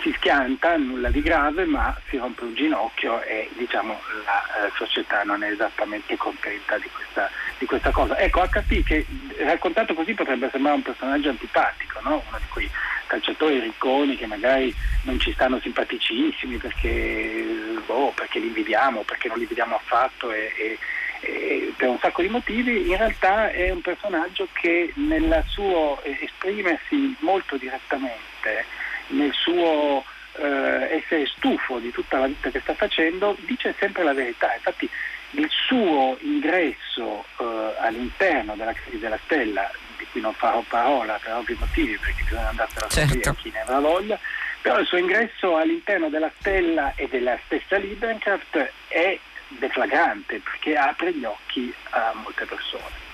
si 0.00 0.12
schianta, 0.16 0.76
nulla 0.76 1.10
di 1.10 1.20
grave, 1.22 1.64
ma 1.64 1.96
si 2.08 2.16
rompe 2.16 2.44
un 2.44 2.54
ginocchio 2.54 3.22
e 3.22 3.48
diciamo, 3.56 4.00
la 4.24 4.66
eh, 4.66 4.70
società 4.76 5.22
non 5.24 5.42
è 5.42 5.50
esattamente 5.50 6.16
contenta 6.16 6.78
di 6.78 6.88
questa, 6.92 7.30
di 7.58 7.66
questa, 7.66 7.90
cosa. 7.90 8.18
Ecco, 8.18 8.40
HP 8.40 8.82
che 8.84 9.06
raccontato 9.38 9.94
così 9.94 10.14
potrebbe 10.14 10.48
sembrare 10.50 10.76
un 10.76 10.82
personaggio 10.82 11.30
antipatico, 11.30 12.00
no? 12.02 12.22
uno 12.28 12.38
di 12.38 12.48
quei 12.48 12.70
calciatori 13.06 13.58
ricconi 13.60 14.16
che 14.16 14.26
magari 14.26 14.74
non 15.02 15.18
ci 15.18 15.32
stanno 15.32 15.58
simpaticissimi 15.60 16.58
perché, 16.58 17.44
boh, 17.86 18.12
perché 18.14 18.38
li 18.38 18.48
invidiamo, 18.48 19.02
perché 19.02 19.28
non 19.28 19.38
li 19.38 19.46
vediamo 19.46 19.76
affatto 19.76 20.30
e, 20.30 20.52
e, 20.56 20.78
e 21.20 21.72
per 21.76 21.88
un 21.88 21.98
sacco 21.98 22.22
di 22.22 22.28
motivi, 22.28 22.88
in 22.88 22.96
realtà 22.96 23.50
è 23.50 23.70
un 23.70 23.80
personaggio 23.80 24.48
che 24.52 24.92
nel 24.96 25.42
suo 25.46 26.00
esprimersi 26.02 27.16
molto 27.20 27.56
direttamente 27.56 28.66
nel 29.08 29.32
suo 29.32 30.04
eh, 30.38 30.96
essere 30.96 31.26
stufo 31.26 31.78
di 31.78 31.90
tutta 31.90 32.18
la 32.18 32.26
vita 32.26 32.50
che 32.50 32.60
sta 32.60 32.74
facendo, 32.74 33.36
dice 33.40 33.74
sempre 33.78 34.02
la 34.02 34.12
verità. 34.12 34.54
Infatti 34.54 34.88
il 35.32 35.48
suo 35.50 36.16
ingresso 36.20 37.24
eh, 37.38 37.74
all'interno 37.80 38.54
della 38.54 38.72
crisi 38.72 38.98
della 38.98 39.18
stella, 39.24 39.70
di 39.96 40.06
cui 40.10 40.20
non 40.20 40.32
farò 40.32 40.62
parola 40.68 41.18
per 41.22 41.34
ovvi 41.34 41.56
motivi, 41.58 41.98
perché 41.98 42.22
bisogna 42.22 42.48
andarsela 42.48 42.86
a 42.86 42.88
certo. 42.88 43.34
chi 43.34 43.50
ne 43.50 43.60
avrà 43.60 43.80
voglia, 43.80 44.18
però 44.62 44.78
il 44.78 44.86
suo 44.86 44.98
ingresso 44.98 45.56
all'interno 45.56 46.08
della 46.08 46.30
stella 46.38 46.92
e 46.94 47.08
della 47.08 47.38
stessa 47.44 47.76
Liebencraft 47.76 48.72
è 48.88 49.18
deflagrante 49.48 50.40
perché 50.40 50.76
apre 50.76 51.14
gli 51.14 51.24
occhi 51.24 51.72
a 51.90 52.12
molte 52.14 52.44
persone. 52.44 53.06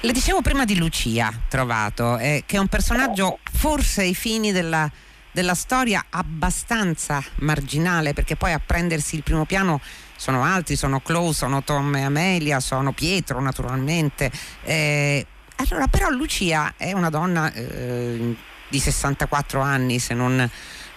Le 0.00 0.12
dicevo 0.12 0.42
prima 0.42 0.66
di 0.66 0.76
Lucia 0.76 1.32
Trovato, 1.48 2.18
eh, 2.18 2.42
che 2.44 2.56
è 2.56 2.58
un 2.58 2.68
personaggio 2.68 3.38
forse 3.64 4.02
ai 4.02 4.14
fini 4.14 4.52
della, 4.52 4.90
della 5.32 5.54
storia 5.54 6.04
abbastanza 6.10 7.24
marginale, 7.36 8.12
perché 8.12 8.36
poi 8.36 8.52
a 8.52 8.60
prendersi 8.60 9.16
il 9.16 9.22
primo 9.22 9.46
piano 9.46 9.80
sono 10.16 10.44
altri, 10.44 10.76
sono 10.76 11.00
Chloe, 11.00 11.32
sono 11.32 11.64
Tom 11.64 11.96
e 11.96 12.02
Amelia, 12.02 12.60
sono 12.60 12.92
Pietro 12.92 13.40
naturalmente. 13.40 14.30
Eh, 14.64 15.26
allora, 15.56 15.86
però 15.86 16.10
Lucia 16.10 16.74
è 16.76 16.92
una 16.92 17.08
donna 17.08 17.50
eh, 17.54 18.36
di 18.68 18.78
64 18.78 19.62
anni, 19.62 19.98
se 19.98 20.12
non 20.12 20.46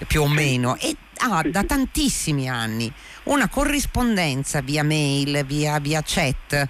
più 0.06 0.24
o 0.24 0.28
meno, 0.28 0.76
e 0.76 0.94
ha 1.20 1.42
da 1.50 1.64
tantissimi 1.64 2.50
anni 2.50 2.92
una 3.24 3.48
corrispondenza 3.48 4.60
via 4.60 4.84
mail, 4.84 5.46
via, 5.46 5.80
via 5.80 6.04
chat 6.06 6.68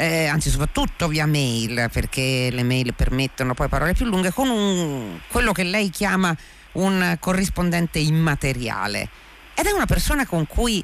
eh, 0.00 0.28
anzi 0.28 0.48
soprattutto 0.48 1.08
via 1.08 1.26
mail, 1.26 1.90
perché 1.92 2.48
le 2.50 2.62
mail 2.62 2.94
permettono 2.94 3.52
poi 3.52 3.68
parole 3.68 3.92
più 3.92 4.06
lunghe, 4.06 4.32
con 4.32 4.48
un, 4.48 5.20
quello 5.28 5.52
che 5.52 5.62
lei 5.62 5.90
chiama 5.90 6.34
un 6.72 7.18
corrispondente 7.20 7.98
immateriale. 7.98 9.10
Ed 9.54 9.66
è 9.66 9.72
una 9.72 9.84
persona 9.84 10.24
con 10.26 10.46
cui 10.46 10.82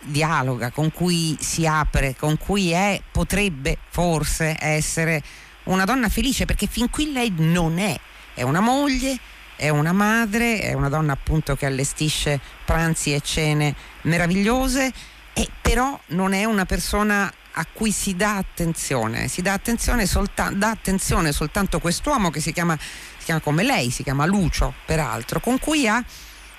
dialoga, 0.00 0.70
con 0.70 0.90
cui 0.90 1.36
si 1.38 1.64
apre, 1.64 2.16
con 2.18 2.36
cui 2.38 2.72
è, 2.72 3.00
potrebbe 3.12 3.78
forse 3.88 4.56
essere 4.58 5.22
una 5.64 5.84
donna 5.84 6.08
felice, 6.08 6.44
perché 6.44 6.66
fin 6.66 6.90
qui 6.90 7.12
lei 7.12 7.32
non 7.36 7.78
è, 7.78 7.96
è 8.34 8.42
una 8.42 8.60
moglie, 8.60 9.16
è 9.54 9.68
una 9.68 9.92
madre, 9.92 10.58
è 10.58 10.72
una 10.72 10.88
donna 10.88 11.12
appunto 11.12 11.54
che 11.54 11.66
allestisce 11.66 12.40
pranzi 12.64 13.14
e 13.14 13.20
cene 13.20 13.76
meravigliose, 14.02 14.92
e 15.34 15.48
però 15.60 15.96
non 16.06 16.32
è 16.32 16.44
una 16.44 16.64
persona 16.64 17.32
a 17.58 17.66
cui 17.72 17.90
si 17.90 18.16
dà 18.16 18.36
attenzione, 18.36 19.28
si 19.28 19.40
dà 19.40 19.54
attenzione, 19.54 20.06
solta- 20.06 20.50
dà 20.52 20.70
attenzione 20.70 21.32
soltanto 21.32 21.78
quest'uomo 21.78 22.30
che 22.30 22.40
si 22.40 22.52
chiama, 22.52 22.76
si 22.78 23.24
chiama 23.24 23.40
come 23.40 23.62
lei, 23.62 23.90
si 23.90 24.02
chiama 24.02 24.26
Lucio 24.26 24.74
peraltro, 24.84 25.40
con 25.40 25.58
cui 25.58 25.88
ha 25.88 26.02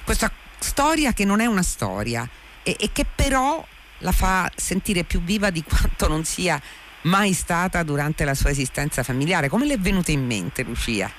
questa 0.04 0.32
storia 0.60 1.14
che 1.14 1.24
non 1.24 1.40
è 1.40 1.46
una 1.46 1.62
storia 1.62 2.28
e, 2.64 2.76
e 2.80 2.90
che 2.92 3.06
però 3.06 3.64
la 4.00 4.12
fa 4.12 4.52
sentire 4.56 5.04
più 5.04 5.22
viva 5.22 5.50
di 5.52 5.64
quanto 5.64 6.08
non 6.08 6.24
sia 6.24 6.60
mai 7.04 7.34
stata 7.34 7.84
durante 7.84 8.26
la 8.26 8.34
sua 8.34 8.50
esistenza 8.50 9.04
familiare. 9.04 9.50
Come 9.50 9.66
le 9.66 9.76
è 9.76 9.80
venuta 9.80 10.12
in 10.12 10.26
mente 10.26 10.64
Lucia? 10.64 11.12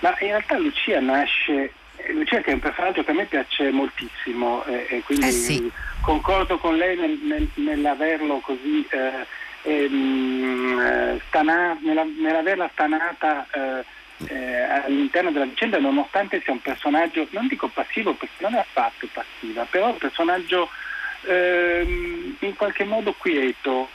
Ma 0.00 0.10
in 0.20 0.28
realtà 0.28 0.58
Lucia 0.58 1.00
nasce 1.00 1.72
Lucia 2.10 2.40
che 2.40 2.50
è 2.50 2.54
un 2.54 2.60
personaggio 2.60 3.04
che 3.04 3.10
a 3.10 3.14
me 3.14 3.24
piace 3.24 3.70
moltissimo 3.70 4.64
eh, 4.64 4.86
e 4.88 5.02
quindi 5.02 5.28
eh 5.28 5.32
sì. 5.32 5.70
concordo 6.00 6.58
con 6.58 6.76
lei 6.76 6.96
nel, 6.96 7.18
nel, 7.22 7.48
nell'averlo 7.54 8.38
così 8.40 8.86
eh, 8.90 9.26
ehm, 9.62 10.80
eh, 10.80 11.20
stana, 11.28 11.78
nella, 11.80 12.04
nell'averla 12.04 12.68
stanata 12.72 13.46
eh, 13.50 13.84
eh, 14.26 14.62
all'interno 14.62 15.30
della 15.30 15.44
vicenda 15.44 15.78
nonostante 15.78 16.40
sia 16.42 16.52
un 16.52 16.60
personaggio, 16.60 17.26
non 17.30 17.48
dico 17.48 17.68
passivo 17.68 18.14
perché 18.14 18.42
non 18.42 18.54
è 18.54 18.58
affatto 18.58 19.08
passiva, 19.12 19.66
però 19.68 19.90
un 19.90 19.98
personaggio 19.98 20.68
ehm, 21.22 22.36
in 22.40 22.56
qualche 22.56 22.84
modo 22.84 23.14
quieto. 23.16 23.88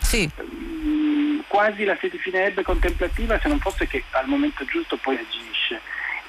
Sì 0.00 0.28
mm, 0.42 1.40
quasi 1.46 1.84
la 1.84 1.96
si 2.00 2.08
definerebbe 2.08 2.62
contemplativa 2.62 3.38
se 3.38 3.48
non 3.48 3.58
fosse 3.58 3.86
che 3.86 4.02
al 4.10 4.26
momento 4.26 4.64
giusto 4.64 4.96
poi 4.96 5.16
agisce 5.16 5.80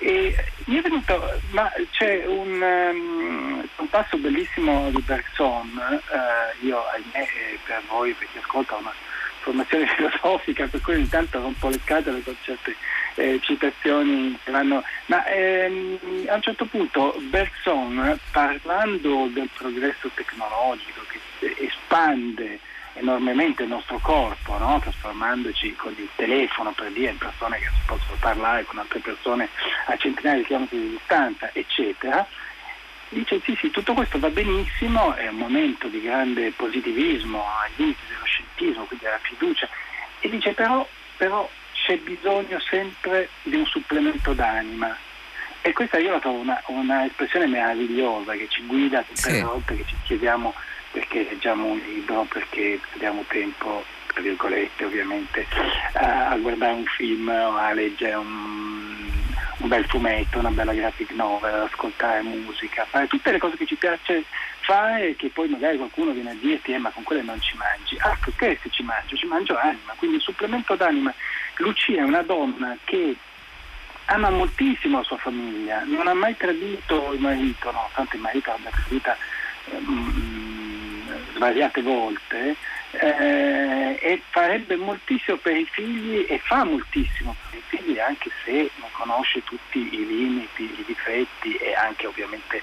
E 0.03 0.35
mi 0.65 0.79
è 0.79 0.81
venuto, 0.81 1.39
ma 1.51 1.71
c'è 1.91 2.25
un, 2.25 2.61
um, 2.61 3.65
un 3.77 3.89
passo 3.89 4.17
bellissimo 4.17 4.89
di 4.89 5.01
Bergson, 5.01 5.69
uh, 5.77 6.65
io 6.65 6.85
ahimè 6.87 7.25
per 7.65 7.81
voi, 7.87 8.11
per 8.11 8.27
chi 8.29 8.37
ascolta 8.37 8.75
una 8.75 8.91
formazione 9.39 9.87
filosofica, 9.95 10.67
per 10.67 10.81
cui 10.81 10.99
intanto 10.99 11.39
rompo 11.39 11.69
le 11.69 11.79
scatole 11.81 12.21
con 12.21 12.35
certe 12.41 12.75
eh, 13.15 13.39
citazioni 13.41 14.37
che 14.43 14.51
vanno. 14.51 14.83
Ma 15.05 15.25
ehm, 15.25 16.25
a 16.27 16.35
un 16.35 16.41
certo 16.41 16.65
punto 16.65 17.15
Bergson, 17.29 18.19
parlando 18.31 19.29
del 19.31 19.49
progresso 19.55 20.09
tecnologico 20.13 21.05
che 21.07 21.55
espande 21.59 22.59
enormemente 22.93 23.63
il 23.63 23.69
nostro 23.69 23.97
corpo, 23.99 24.57
no? 24.57 24.79
trasformandoci 24.79 25.75
con 25.75 25.93
il 25.97 26.09
telefono 26.15 26.71
per 26.71 26.91
dire 26.91 27.11
in 27.11 27.17
persone 27.17 27.57
che 27.59 27.69
possono 27.85 28.17
parlare 28.19 28.63
con 28.65 28.77
altre 28.77 28.99
persone 28.99 29.49
a 29.87 29.97
centinaia 29.97 30.37
di 30.37 30.45
chilometri 30.45 30.79
di 30.79 30.89
distanza, 30.89 31.49
eccetera, 31.53 32.25
dice 33.09 33.39
sì 33.43 33.55
sì, 33.59 33.71
tutto 33.71 33.93
questo 33.93 34.19
va 34.19 34.29
benissimo, 34.29 35.13
è 35.15 35.27
un 35.27 35.37
momento 35.37 35.87
di 35.87 36.01
grande 36.01 36.51
positivismo 36.51 37.43
ai 37.61 37.71
limiti 37.75 38.01
dello 38.07 38.25
scientismo, 38.25 38.83
quindi 38.85 39.05
della 39.05 39.19
fiducia, 39.21 39.67
e 40.19 40.29
dice 40.29 40.51
però, 40.53 40.87
però 41.17 41.49
c'è 41.73 41.97
bisogno 41.97 42.59
sempre 42.59 43.29
di 43.43 43.55
un 43.55 43.65
supplemento 43.65 44.33
d'anima. 44.33 44.95
E 45.65 45.71
questa 45.71 45.97
io 45.97 46.11
la 46.11 46.19
trovo 46.19 46.39
una, 46.39 46.61
una 46.67 47.05
espressione 47.05 47.47
meravigliosa 47.47 48.33
che 48.33 48.47
ci 48.49 48.65
guida 48.65 49.01
tutte 49.01 49.15
sì. 49.15 49.31
le 49.31 49.43
volte 49.43 49.77
che 49.77 49.85
ci 49.87 49.95
chiediamo 50.03 50.53
perché 50.93 51.27
leggiamo 51.27 51.65
un 51.65 51.79
libro, 51.79 52.25
perché 52.29 52.79
abbiamo 52.93 53.25
tempo, 53.27 53.83
tra 54.05 54.21
virgolette 54.21 54.85
ovviamente, 54.85 55.47
a, 55.93 56.29
a 56.29 56.37
guardare 56.37 56.73
un 56.73 56.85
film 56.85 57.27
o 57.27 57.57
a 57.57 57.73
leggere 57.73 58.13
un, 58.13 59.09
un, 59.57 59.67
bel 59.67 59.85
fumetto, 59.85 60.37
una 60.37 60.51
bella 60.51 60.71
graphic 60.71 61.09
novel, 61.13 61.61
ascoltare 61.61 62.21
musica, 62.21 62.85
fare 62.85 63.07
tutte 63.07 63.31
le 63.31 63.39
cose 63.39 63.57
che 63.57 63.65
ci 63.65 63.75
piace 63.75 64.23
fare 64.59 65.09
e 65.09 65.15
che 65.15 65.29
poi 65.29 65.49
magari 65.49 65.77
qualcuno 65.77 66.11
viene 66.11 66.29
a 66.29 66.35
dirti 66.39 66.73
eh, 66.73 66.77
ma 66.77 66.91
con 66.91 67.01
quelle 67.01 67.23
non 67.23 67.41
ci 67.41 67.57
mangi. 67.57 67.97
Ah, 67.97 68.15
perché 68.23 68.59
se 68.61 68.69
ci 68.69 68.83
mangio? 68.83 69.15
Ci 69.15 69.25
mangio 69.25 69.57
anima, 69.57 69.93
quindi 69.97 70.17
il 70.17 70.21
supplemento 70.21 70.75
d'anima. 70.75 71.11
Lucia 71.57 72.01
è 72.01 72.03
una 72.03 72.21
donna 72.21 72.77
che 72.83 73.15
ama 74.05 74.29
moltissimo 74.29 74.99
la 74.99 75.03
sua 75.03 75.17
famiglia, 75.17 75.83
non 75.85 76.07
ha 76.07 76.13
mai 76.13 76.37
tradito 76.37 77.13
il 77.13 77.19
marito, 77.19 77.71
nonostante 77.71 78.15
il 78.15 78.21
marito 78.21 78.51
abbia 78.51 78.69
tradita 78.69 79.17
ehm, 79.71 80.12
svariate 81.33 81.81
volte 81.81 82.55
eh, 82.91 83.97
e 83.99 84.21
farebbe 84.29 84.75
moltissimo 84.75 85.37
per 85.37 85.55
i 85.55 85.67
figli 85.69 86.25
e 86.27 86.39
fa 86.39 86.63
moltissimo 86.63 87.35
per 87.49 87.59
i 87.59 87.63
figli 87.65 87.99
anche 87.99 88.29
se 88.43 88.69
non 88.75 88.89
conosce 88.91 89.43
tutti 89.43 89.79
i 89.79 90.05
limiti, 90.05 90.63
i 90.63 90.83
difetti 90.85 91.55
e 91.55 91.73
anche 91.73 92.07
ovviamente 92.07 92.61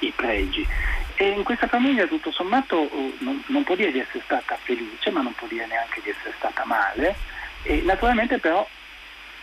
i 0.00 0.12
pregi. 0.14 0.66
E 1.14 1.28
in 1.28 1.42
questa 1.42 1.66
famiglia 1.66 2.06
tutto 2.06 2.30
sommato 2.30 2.80
uh, 2.80 3.16
non, 3.18 3.42
non, 3.46 3.64
può 3.64 3.74
dire 3.74 3.90
di 3.90 3.98
essere 3.98 4.20
stata 4.24 4.56
felice, 4.62 5.10
ma 5.10 5.22
non 5.22 5.34
può 5.34 5.48
dire 5.48 5.66
neanche 5.66 6.00
di 6.02 6.10
essere 6.10 6.32
stata 6.36 6.64
male 6.64 7.16
e 7.62 7.82
naturalmente 7.84 8.38
però 8.38 8.66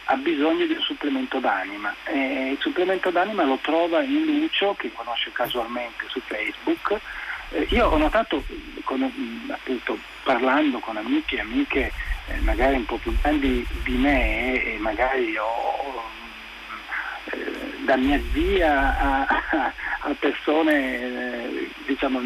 ha 0.05 0.15
bisogno 0.15 0.65
di 0.65 0.73
un 0.73 0.81
supplemento 0.81 1.39
d'anima. 1.39 1.93
E 2.05 2.51
il 2.51 2.57
supplemento 2.59 3.09
d'anima 3.09 3.43
lo 3.43 3.57
trova 3.61 4.01
in 4.01 4.25
Lucio, 4.25 4.75
che 4.75 4.91
conosce 4.93 5.31
casualmente 5.31 6.05
su 6.07 6.19
Facebook, 6.21 6.99
eh, 7.49 7.67
io 7.69 7.87
ho 7.87 7.97
notato, 7.97 8.43
con, 8.83 8.99
mm, 8.99 9.49
appunto, 9.51 9.97
parlando 10.23 10.79
con 10.79 10.97
amici 10.97 11.35
e 11.35 11.41
amiche 11.41 11.91
eh, 12.27 12.39
magari 12.39 12.75
un 12.75 12.85
po' 12.85 12.97
più 12.97 13.15
grandi 13.21 13.65
di 13.83 13.95
me 13.95 14.63
e 14.63 14.77
magari 14.79 15.37
ho, 15.37 16.03
eh, 17.25 17.83
da 17.85 17.95
mia 17.95 18.19
zia 18.33 18.97
a, 18.99 19.73
a 19.99 20.15
persone 20.19 20.73
eh, 20.73 21.69
diciamo, 21.85 22.19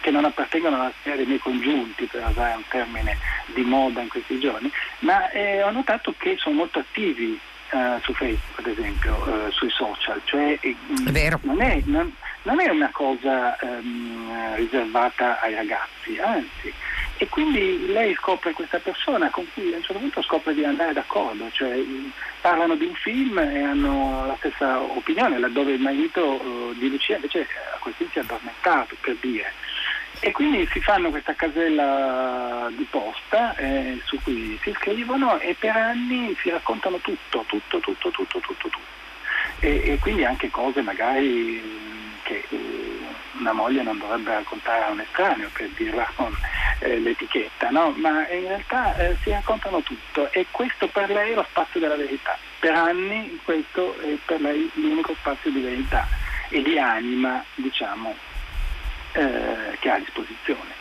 che 0.00 0.10
non 0.10 0.24
appartengono 0.24 0.76
alla 0.76 0.92
sfera 0.98 1.16
dei 1.16 1.26
miei 1.26 1.38
congiunti, 1.38 2.06
per 2.06 2.26
usare 2.28 2.56
un 2.56 2.64
termine 2.68 3.16
di 3.54 3.62
moda 3.62 4.00
in 4.00 4.08
questi 4.08 4.38
giorni, 4.38 4.70
ma 5.00 5.30
eh, 5.30 5.62
ho 5.62 5.70
notato 5.70 6.14
che 6.16 6.36
sono 6.38 6.56
molto 6.56 6.78
attivi 6.80 7.38
Uh, 7.72 8.00
su 8.02 8.12
Facebook 8.14 8.58
ad 8.58 8.66
esempio, 8.66 9.14
uh, 9.28 9.48
sui 9.52 9.70
social, 9.70 10.20
cioè 10.24 10.58
è 10.58 10.74
non, 11.42 11.60
è, 11.60 11.80
non, 11.84 12.12
non, 12.42 12.60
è, 12.60 12.68
una 12.68 12.90
cosa 12.92 13.56
um, 13.60 14.54
riservata 14.54 15.40
ai 15.40 15.54
ragazzi, 15.54 16.18
anzi, 16.18 16.72
e 17.18 17.28
quindi 17.28 17.86
lei 17.88 18.14
scopre 18.14 18.52
questa 18.52 18.78
persona 18.78 19.28
con 19.28 19.46
cui 19.52 19.72
a 19.72 19.76
un 19.76 19.82
certo 19.82 19.98
punto 19.98 20.22
scopre 20.22 20.54
di 20.54 20.64
andare 20.64 20.94
d'accordo, 20.94 21.50
cioè 21.52 21.78
parlano 22.40 22.76
di 22.76 22.86
un 22.86 22.94
film 22.94 23.38
e 23.38 23.62
hanno 23.62 24.26
la 24.26 24.36
stessa 24.38 24.80
opinione, 24.80 25.38
laddove 25.38 25.72
il 25.72 25.80
marito 25.80 26.22
uh, 26.24 26.74
di 26.74 26.88
Lucia 26.88 27.16
invece 27.16 27.46
a 27.74 27.78
questo 27.78 28.06
si 28.10 28.18
è 28.18 28.22
addormentato, 28.22 28.96
per 29.00 29.16
dire. 29.20 29.52
E 30.22 30.32
quindi 30.32 30.66
si 30.70 30.80
fanno 30.80 31.10
questa 31.10 31.34
casella 31.34 32.70
di 32.74 32.86
posta 32.90 33.54
eh, 33.56 34.00
su 34.04 34.18
cui 34.22 34.58
si 34.62 34.70
iscrivono 34.70 35.38
e 35.38 35.56
per 35.58 35.76
anni 35.76 36.36
si 36.40 36.50
raccontano 36.50 36.98
tutto, 36.98 37.44
tutto, 37.46 37.80
tutto, 37.80 38.10
tutto, 38.10 38.38
tutto, 38.38 38.54
tutto. 38.56 38.78
E, 39.60 39.92
e 39.92 39.98
quindi 39.98 40.24
anche 40.24 40.50
cose 40.50 40.82
magari 40.82 41.62
che 42.30 42.44
eh, 42.48 42.98
una 43.38 43.52
moglie 43.52 43.82
non 43.82 43.98
dovrebbe 43.98 44.32
raccontare 44.32 44.84
a 44.84 44.90
un 44.90 45.00
estraneo 45.00 45.48
per 45.52 45.68
dirla 45.70 46.08
con 46.14 46.36
eh, 46.78 46.98
l'etichetta, 47.00 47.70
no? 47.70 47.92
ma 47.96 48.28
in 48.28 48.46
realtà 48.46 48.96
eh, 48.96 49.16
si 49.22 49.30
raccontano 49.30 49.80
tutto 49.82 50.30
e 50.30 50.46
questo 50.50 50.86
per 50.88 51.10
lei 51.10 51.32
è 51.32 51.34
lo 51.34 51.46
spazio 51.48 51.80
della 51.80 51.96
verità. 51.96 52.38
Per 52.60 52.72
anni 52.72 53.40
questo 53.42 53.98
è 54.00 54.16
per 54.24 54.40
lei 54.40 54.70
l'unico 54.74 55.14
spazio 55.14 55.50
di 55.50 55.60
verità 55.60 56.06
e 56.48 56.62
di 56.62 56.78
anima, 56.78 57.42
diciamo, 57.54 58.14
eh, 59.12 59.76
che 59.80 59.90
ha 59.90 59.94
a 59.94 59.98
disposizione. 59.98 60.79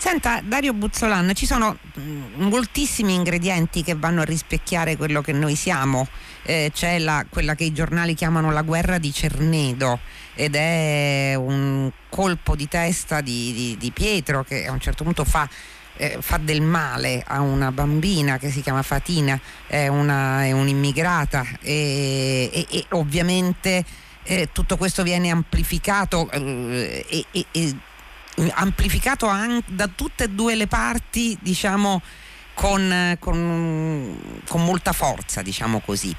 Senta, 0.00 0.40
Dario 0.42 0.72
Buzzolan, 0.72 1.34
ci 1.34 1.44
sono 1.44 1.76
mm, 1.98 2.40
moltissimi 2.48 3.12
ingredienti 3.12 3.82
che 3.82 3.94
vanno 3.94 4.22
a 4.22 4.24
rispecchiare 4.24 4.96
quello 4.96 5.20
che 5.20 5.32
noi 5.32 5.54
siamo. 5.56 6.08
Eh, 6.42 6.70
c'è 6.72 6.98
la, 6.98 7.26
quella 7.28 7.54
che 7.54 7.64
i 7.64 7.72
giornali 7.74 8.14
chiamano 8.14 8.50
la 8.50 8.62
guerra 8.62 8.96
di 8.96 9.12
Cernedo 9.12 10.00
ed 10.34 10.54
è 10.54 11.34
un 11.36 11.90
colpo 12.08 12.56
di 12.56 12.66
testa 12.66 13.20
di, 13.20 13.52
di, 13.52 13.76
di 13.78 13.90
Pietro 13.90 14.42
che 14.42 14.66
a 14.66 14.72
un 14.72 14.80
certo 14.80 15.04
punto 15.04 15.26
fa, 15.26 15.46
eh, 15.98 16.16
fa, 16.18 16.38
del 16.38 16.62
male 16.62 17.22
a 17.26 17.42
una 17.42 17.70
bambina 17.70 18.38
che 18.38 18.50
si 18.50 18.62
chiama 18.62 18.80
Fatina, 18.80 19.38
è, 19.66 19.86
una, 19.88 20.46
è 20.46 20.52
un'immigrata 20.52 21.46
e, 21.60 22.48
e, 22.50 22.66
e 22.70 22.86
ovviamente 22.92 23.84
eh, 24.22 24.48
tutto 24.50 24.78
questo 24.78 25.02
viene 25.02 25.28
amplificato 25.28 26.30
eh, 26.30 27.26
e, 27.52 27.76
amplificato 28.52 29.26
anche 29.26 29.74
da 29.74 29.88
tutte 29.88 30.24
e 30.24 30.28
due 30.28 30.54
le 30.54 30.66
parti, 30.66 31.36
diciamo, 31.40 32.00
con, 32.54 33.16
con, 33.18 34.40
con 34.46 34.64
molta 34.64 34.92
forza, 34.92 35.42
diciamo 35.42 35.80
così. 35.80 36.14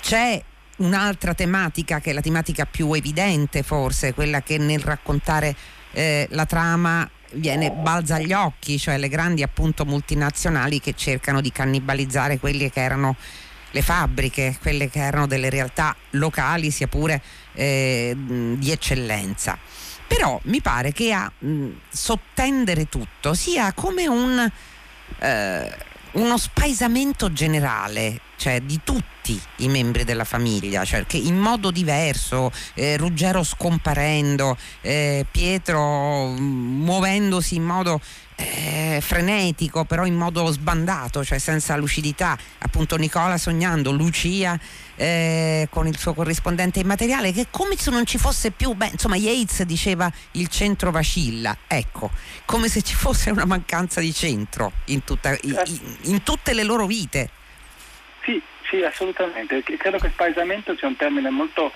C'è 0.00 0.42
un'altra 0.76 1.34
tematica 1.34 2.00
che 2.00 2.10
è 2.10 2.12
la 2.12 2.20
tematica 2.20 2.66
più 2.66 2.92
evidente 2.92 3.62
forse, 3.62 4.14
quella 4.14 4.42
che 4.42 4.58
nel 4.58 4.80
raccontare 4.80 5.54
eh, 5.92 6.26
la 6.30 6.44
trama 6.46 7.08
viene 7.32 7.70
balza 7.70 8.16
agli 8.16 8.32
occhi, 8.32 8.78
cioè 8.78 8.98
le 8.98 9.08
grandi 9.08 9.42
appunto 9.42 9.84
multinazionali 9.84 10.80
che 10.80 10.94
cercano 10.94 11.40
di 11.40 11.50
cannibalizzare 11.50 12.38
quelli 12.38 12.70
che 12.70 12.80
erano 12.80 13.16
le 13.70 13.82
fabbriche, 13.82 14.56
quelle 14.60 14.88
che 14.88 15.00
erano 15.00 15.26
delle 15.26 15.50
realtà 15.50 15.94
locali, 16.10 16.70
sia 16.70 16.86
pure 16.86 17.20
eh, 17.52 18.16
di 18.16 18.70
eccellenza. 18.70 19.58
Però 20.06 20.38
mi 20.44 20.60
pare 20.60 20.92
che 20.92 21.12
a 21.12 21.30
mh, 21.36 21.66
sottendere 21.88 22.88
tutto 22.88 23.34
sia 23.34 23.72
come 23.72 24.06
un, 24.06 24.50
eh, 25.18 25.76
uno 26.12 26.38
spaesamento 26.38 27.32
generale, 27.32 28.20
cioè 28.36 28.60
di 28.60 28.80
tutti 28.84 29.40
i 29.56 29.68
membri 29.68 30.04
della 30.04 30.24
famiglia, 30.24 30.84
cioè 30.84 31.04
che 31.06 31.16
in 31.16 31.36
modo 31.36 31.70
diverso, 31.70 32.52
eh, 32.74 32.96
Ruggero 32.96 33.42
scomparendo, 33.42 34.56
eh, 34.82 35.26
Pietro 35.30 36.28
muovendosi 36.28 37.56
in 37.56 37.64
modo 37.64 38.00
eh, 38.36 39.00
frenetico, 39.02 39.84
però 39.84 40.04
in 40.04 40.14
modo 40.14 40.46
sbandato, 40.50 41.24
cioè 41.24 41.38
senza 41.38 41.76
lucidità. 41.76 42.38
Appunto 42.58 42.96
Nicola 42.96 43.38
sognando, 43.38 43.90
Lucia 43.90 44.58
eh, 44.94 45.66
con 45.70 45.86
il 45.86 45.98
suo 45.98 46.14
corrispondente 46.14 46.80
immateriale, 46.80 47.32
che 47.32 47.46
come 47.50 47.76
se 47.76 47.90
non 47.90 48.04
ci 48.04 48.18
fosse 48.18 48.50
più, 48.50 48.74
beh, 48.74 48.90
insomma 48.92 49.16
Yates 49.16 49.62
diceva 49.62 50.10
il 50.32 50.48
centro 50.48 50.90
vacilla, 50.90 51.56
ecco, 51.66 52.10
come 52.44 52.68
se 52.68 52.82
ci 52.82 52.94
fosse 52.94 53.30
una 53.30 53.46
mancanza 53.46 54.00
di 54.00 54.12
centro 54.12 54.72
in, 54.86 55.02
tutta, 55.04 55.36
in, 55.42 55.62
in 56.02 56.22
tutte 56.22 56.52
le 56.52 56.62
loro 56.62 56.86
vite. 56.86 57.30
Sì, 58.24 58.42
sì, 58.68 58.82
assolutamente. 58.82 59.62
Credo 59.62 59.98
che 59.98 60.10
spaesamento 60.10 60.76
sia 60.76 60.88
un 60.88 60.96
termine 60.96 61.30
molto 61.30 61.72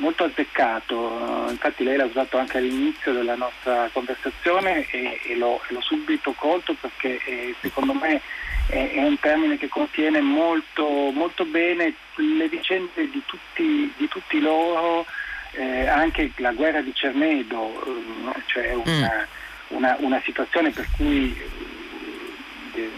molto 0.00 0.24
azzeccato, 0.24 1.46
infatti 1.48 1.84
lei 1.84 1.96
l'ha 1.96 2.04
usato 2.04 2.38
anche 2.38 2.58
all'inizio 2.58 3.12
della 3.12 3.36
nostra 3.36 3.88
conversazione 3.92 4.86
e, 4.90 5.20
e 5.24 5.36
l'ho, 5.36 5.60
l'ho, 5.68 5.80
subito 5.80 6.32
colto 6.32 6.74
perché 6.74 7.20
eh, 7.24 7.54
secondo 7.60 7.92
me 7.92 8.20
è, 8.66 8.92
è, 8.94 9.02
un 9.02 9.18
termine 9.20 9.58
che 9.58 9.68
contiene 9.68 10.20
molto, 10.20 10.84
molto 11.12 11.44
bene 11.44 11.94
le 12.16 12.48
vicende 12.48 13.10
di 13.10 13.22
tutti, 13.26 13.92
di 13.96 14.08
tutti 14.08 14.40
loro, 14.40 15.04
eh, 15.52 15.86
anche 15.86 16.32
la 16.36 16.52
guerra 16.52 16.80
di 16.80 16.94
Cernedo, 16.94 17.84
eh, 17.84 18.42
cioè 18.46 18.72
una, 18.72 19.26
mm. 19.28 19.76
una, 19.76 19.96
una, 20.00 20.20
situazione 20.24 20.70
per 20.70 20.86
cui 20.96 21.38
eh, 22.74 22.90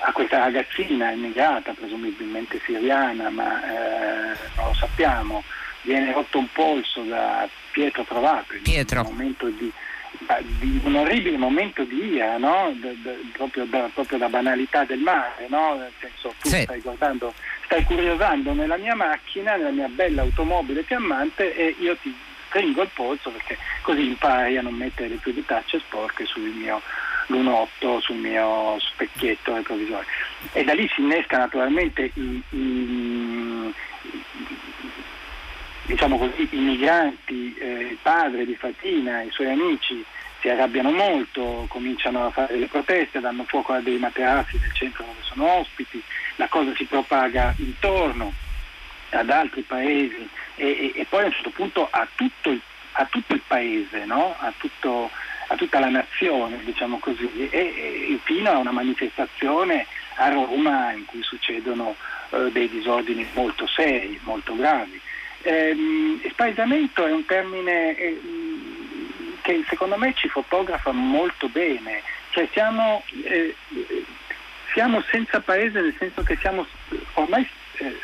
a 0.00 0.12
questa 0.12 0.38
ragazzina 0.38 1.10
immigrata, 1.10 1.72
presumibilmente 1.72 2.60
siriana, 2.64 3.28
ma 3.28 3.62
eh, 3.64 4.36
non 4.56 4.66
lo 4.66 4.74
sappiamo, 4.74 5.42
viene 5.86 6.12
rotto 6.12 6.38
un 6.38 6.48
polso 6.52 7.02
da 7.02 7.48
Pietro 7.70 8.02
Trovato 8.02 8.54
Pietro. 8.62 9.00
in 9.00 9.06
un 9.06 9.12
momento 9.12 9.48
di, 9.48 9.72
di 10.58 10.80
un 10.82 10.96
orribile 10.96 11.36
momento 11.38 11.84
di 11.84 12.14
ira, 12.14 12.36
no? 12.36 12.72
d- 12.74 12.94
d- 13.02 13.30
proprio, 13.32 13.64
da, 13.64 13.88
proprio, 13.94 14.18
da, 14.18 14.28
banalità 14.28 14.84
del 14.84 14.98
mare, 14.98 15.46
no? 15.48 15.76
nel 15.76 15.92
senso 16.00 16.34
tu 16.40 16.48
sì. 16.48 16.62
stai 16.62 16.80
guardando, 16.80 17.32
stai 17.64 17.84
curiosando 17.84 18.52
nella 18.52 18.76
mia 18.76 18.96
macchina, 18.96 19.54
nella 19.54 19.70
mia 19.70 19.88
bella 19.88 20.22
automobile 20.22 20.82
fiammante 20.82 21.54
e 21.54 21.76
io 21.78 21.96
ti 21.96 22.14
stringo 22.48 22.82
il 22.82 22.90
polso 22.92 23.30
perché 23.30 23.56
così 23.82 24.06
impari 24.06 24.56
a 24.56 24.62
non 24.62 24.74
mettere 24.74 25.08
le 25.08 25.20
tue 25.20 25.32
ditacce 25.32 25.78
sporche 25.78 26.24
sul 26.26 26.42
mio 26.42 26.82
lunotto, 27.28 28.00
sul 28.00 28.16
mio 28.16 28.76
specchietto 28.78 29.54
retrovisore. 29.54 30.06
E 30.52 30.64
da 30.64 30.74
lì 30.74 30.88
si 30.94 31.00
innesca 31.00 31.38
naturalmente 31.38 32.10
i, 32.14 32.42
i, 32.50 32.56
diciamo 35.86 36.18
così, 36.18 36.48
i 36.50 36.58
migranti, 36.58 37.54
eh, 37.58 37.66
il 37.90 37.98
padre 38.02 38.44
di 38.44 38.54
Fatina, 38.56 39.22
i 39.22 39.30
suoi 39.30 39.50
amici 39.50 40.04
si 40.40 40.48
arrabbiano 40.48 40.90
molto, 40.90 41.66
cominciano 41.68 42.26
a 42.26 42.30
fare 42.30 42.54
delle 42.54 42.66
proteste, 42.66 43.20
danno 43.20 43.44
fuoco 43.44 43.72
a 43.72 43.80
dei 43.80 43.98
materassi 43.98 44.58
del 44.58 44.72
centro 44.72 45.04
dove 45.04 45.20
sono 45.22 45.46
ospiti, 45.58 46.02
la 46.36 46.48
cosa 46.48 46.74
si 46.76 46.84
propaga 46.84 47.54
intorno 47.58 48.32
ad 49.10 49.30
altri 49.30 49.62
paesi 49.62 50.28
e, 50.56 50.66
e, 50.66 50.92
e 50.94 51.06
poi 51.08 51.22
a 51.22 51.26
un 51.26 51.32
certo 51.32 51.50
punto 51.50 51.88
a 51.90 52.06
tutto 52.14 52.50
il, 52.50 52.60
a 52.92 53.06
tutto 53.06 53.34
il 53.34 53.42
paese, 53.46 54.04
no? 54.04 54.34
a, 54.38 54.52
tutto, 54.56 55.10
a, 55.48 55.54
tutta 55.54 55.78
la 55.78 55.88
nazione, 55.88 56.62
diciamo 56.64 56.98
così, 56.98 57.48
e, 57.50 58.18
fino 58.24 58.50
a 58.50 58.58
una 58.58 58.72
manifestazione 58.72 59.86
a 60.16 60.28
Roma 60.30 60.92
in 60.92 61.04
cui 61.04 61.22
succedono 61.22 61.94
eh, 62.30 62.50
dei 62.50 62.68
disordini 62.68 63.26
molto 63.34 63.66
seri, 63.66 64.18
molto 64.22 64.54
gravi. 64.56 65.00
Ehm, 65.48 66.20
spaesamento 66.30 67.06
è 67.06 67.12
un 67.12 67.24
termine 67.24 67.96
eh, 67.96 68.20
che 69.42 69.64
secondo 69.68 69.96
me 69.96 70.12
ci 70.16 70.28
fotografa 70.28 70.90
molto 70.90 71.48
bene, 71.48 72.02
cioè 72.30 72.48
siamo, 72.50 73.04
eh, 73.22 73.54
siamo 74.72 75.00
senza 75.08 75.38
paese 75.40 75.80
nel 75.80 75.94
senso 76.00 76.24
che 76.24 76.36
siamo 76.40 76.66
ormai, 77.12 77.48
eh, 77.76 77.96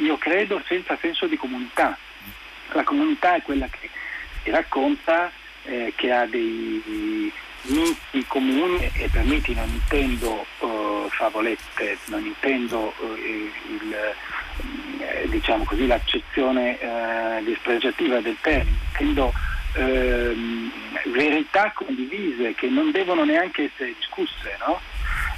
io 0.00 0.18
credo, 0.18 0.60
senza 0.66 0.98
senso 1.00 1.26
di 1.26 1.36
comunità. 1.36 1.96
La 2.72 2.82
comunità 2.82 3.36
è 3.36 3.42
quella 3.42 3.68
che 3.68 3.88
si 4.42 4.50
racconta, 4.50 5.30
eh, 5.66 5.92
che 5.94 6.12
ha 6.12 6.26
dei 6.26 7.32
miti 7.62 8.24
comuni 8.26 8.90
e 8.94 9.08
per 9.08 9.22
miti 9.22 9.54
non 9.54 9.68
intendo 9.68 10.44
uh, 10.58 11.08
favolette, 11.10 11.98
non 12.06 12.24
intendo 12.24 12.92
uh, 12.98 13.14
il, 13.14 14.14
eh, 15.22 15.28
diciamo 15.28 15.64
così, 15.64 15.86
l'accezione 15.86 16.78
uh, 16.80 17.44
dispregiativa 17.44 18.20
del 18.20 18.36
termine, 18.40 18.76
intendo 18.90 19.32
ehm, 19.74 20.70
verità 21.12 21.72
condivise 21.74 22.54
che 22.54 22.68
non 22.68 22.90
devono 22.90 23.24
neanche 23.24 23.70
essere 23.72 23.94
discusse. 23.98 24.56
No? 24.66 24.80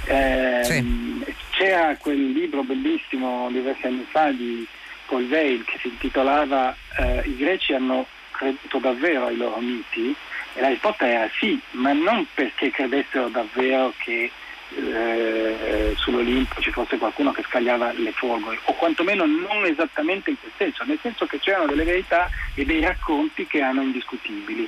Eh, 0.05 0.61
sì. 0.63 1.33
C'era 1.51 1.95
quel 1.97 2.31
libro 2.31 2.63
bellissimo 2.63 3.49
diversi 3.51 3.85
anni 3.85 4.05
fa 4.09 4.31
di 4.31 4.65
Paul 5.05 5.27
Veil 5.27 5.63
che 5.63 5.77
si 5.79 5.87
intitolava 5.89 6.75
I 7.23 7.35
greci 7.35 7.73
hanno 7.73 8.07
creduto 8.31 8.79
davvero 8.79 9.27
ai 9.27 9.37
loro 9.37 9.59
miti 9.59 10.15
e 10.53 10.61
la 10.61 10.69
risposta 10.69 11.07
era 11.07 11.29
sì, 11.39 11.59
ma 11.71 11.93
non 11.93 12.25
perché 12.33 12.71
credessero 12.71 13.27
davvero 13.29 13.93
che 13.97 14.31
eh, 14.75 15.93
sull'Olimpo 15.97 16.61
ci 16.61 16.71
fosse 16.71 16.97
qualcuno 16.97 17.31
che 17.31 17.43
scagliava 17.47 17.91
le 17.93 18.11
folgore, 18.11 18.59
o 18.65 18.73
quantomeno 18.73 19.25
non 19.25 19.65
esattamente 19.65 20.29
in 20.29 20.39
quel 20.39 20.51
senso, 20.57 20.83
nel 20.85 20.99
senso 21.01 21.25
che 21.25 21.39
c'erano 21.39 21.67
delle 21.67 21.83
verità 21.83 22.29
e 22.55 22.65
dei 22.65 22.81
racconti 22.81 23.45
che 23.47 23.57
erano 23.57 23.81
indiscutibili. 23.81 24.67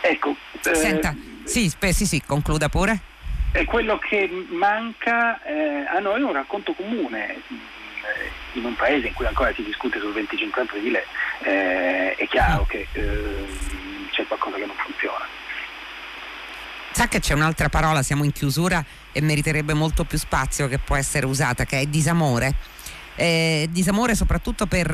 Ecco, 0.00 0.36
eh, 0.64 0.74
Senta, 0.74 1.14
sì, 1.44 1.72
sì, 1.78 2.06
sì, 2.06 2.22
concluda 2.24 2.68
pure. 2.68 3.00
È 3.52 3.64
quello 3.64 3.98
che 3.98 4.28
manca 4.50 5.42
eh, 5.42 5.86
a 5.86 5.98
noi 5.98 6.22
un 6.22 6.32
racconto 6.32 6.72
comune 6.74 7.36
eh, 7.36 8.30
in 8.52 8.64
un 8.64 8.74
paese 8.74 9.08
in 9.08 9.14
cui 9.14 9.26
ancora 9.26 9.52
si 9.54 9.62
discute 9.62 9.98
sul 9.98 10.12
25 10.12 10.62
aprile 10.62 11.06
eh, 11.40 12.14
è 12.14 12.26
chiaro 12.28 12.64
che 12.66 12.86
eh, 12.92 13.46
c'è 14.10 14.26
qualcosa 14.26 14.56
che 14.56 14.66
non 14.66 14.76
funziona. 14.76 15.26
Sa 16.96 17.08
che 17.08 17.20
c'è 17.20 17.34
un'altra 17.34 17.68
parola, 17.68 18.02
siamo 18.02 18.24
in 18.24 18.32
chiusura 18.32 18.82
e 19.12 19.20
meriterebbe 19.20 19.74
molto 19.74 20.04
più 20.04 20.16
spazio 20.16 20.66
che 20.66 20.78
può 20.78 20.96
essere 20.96 21.26
usata, 21.26 21.66
che 21.66 21.80
è 21.80 21.84
disamore. 21.84 22.54
Eh, 23.16 23.68
disamore 23.70 24.14
soprattutto 24.14 24.64
per, 24.64 24.88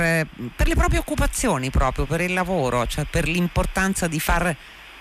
per, 0.57 0.67
le 0.67 0.75
proprie 0.75 0.99
occupazioni, 0.99 1.71
proprio 1.71 2.05
per 2.05 2.21
il 2.21 2.33
lavoro, 2.33 2.89
cioè 2.89 3.05
per 3.09 3.29
l'importanza 3.29 4.09
di 4.09 4.19
far 4.19 4.53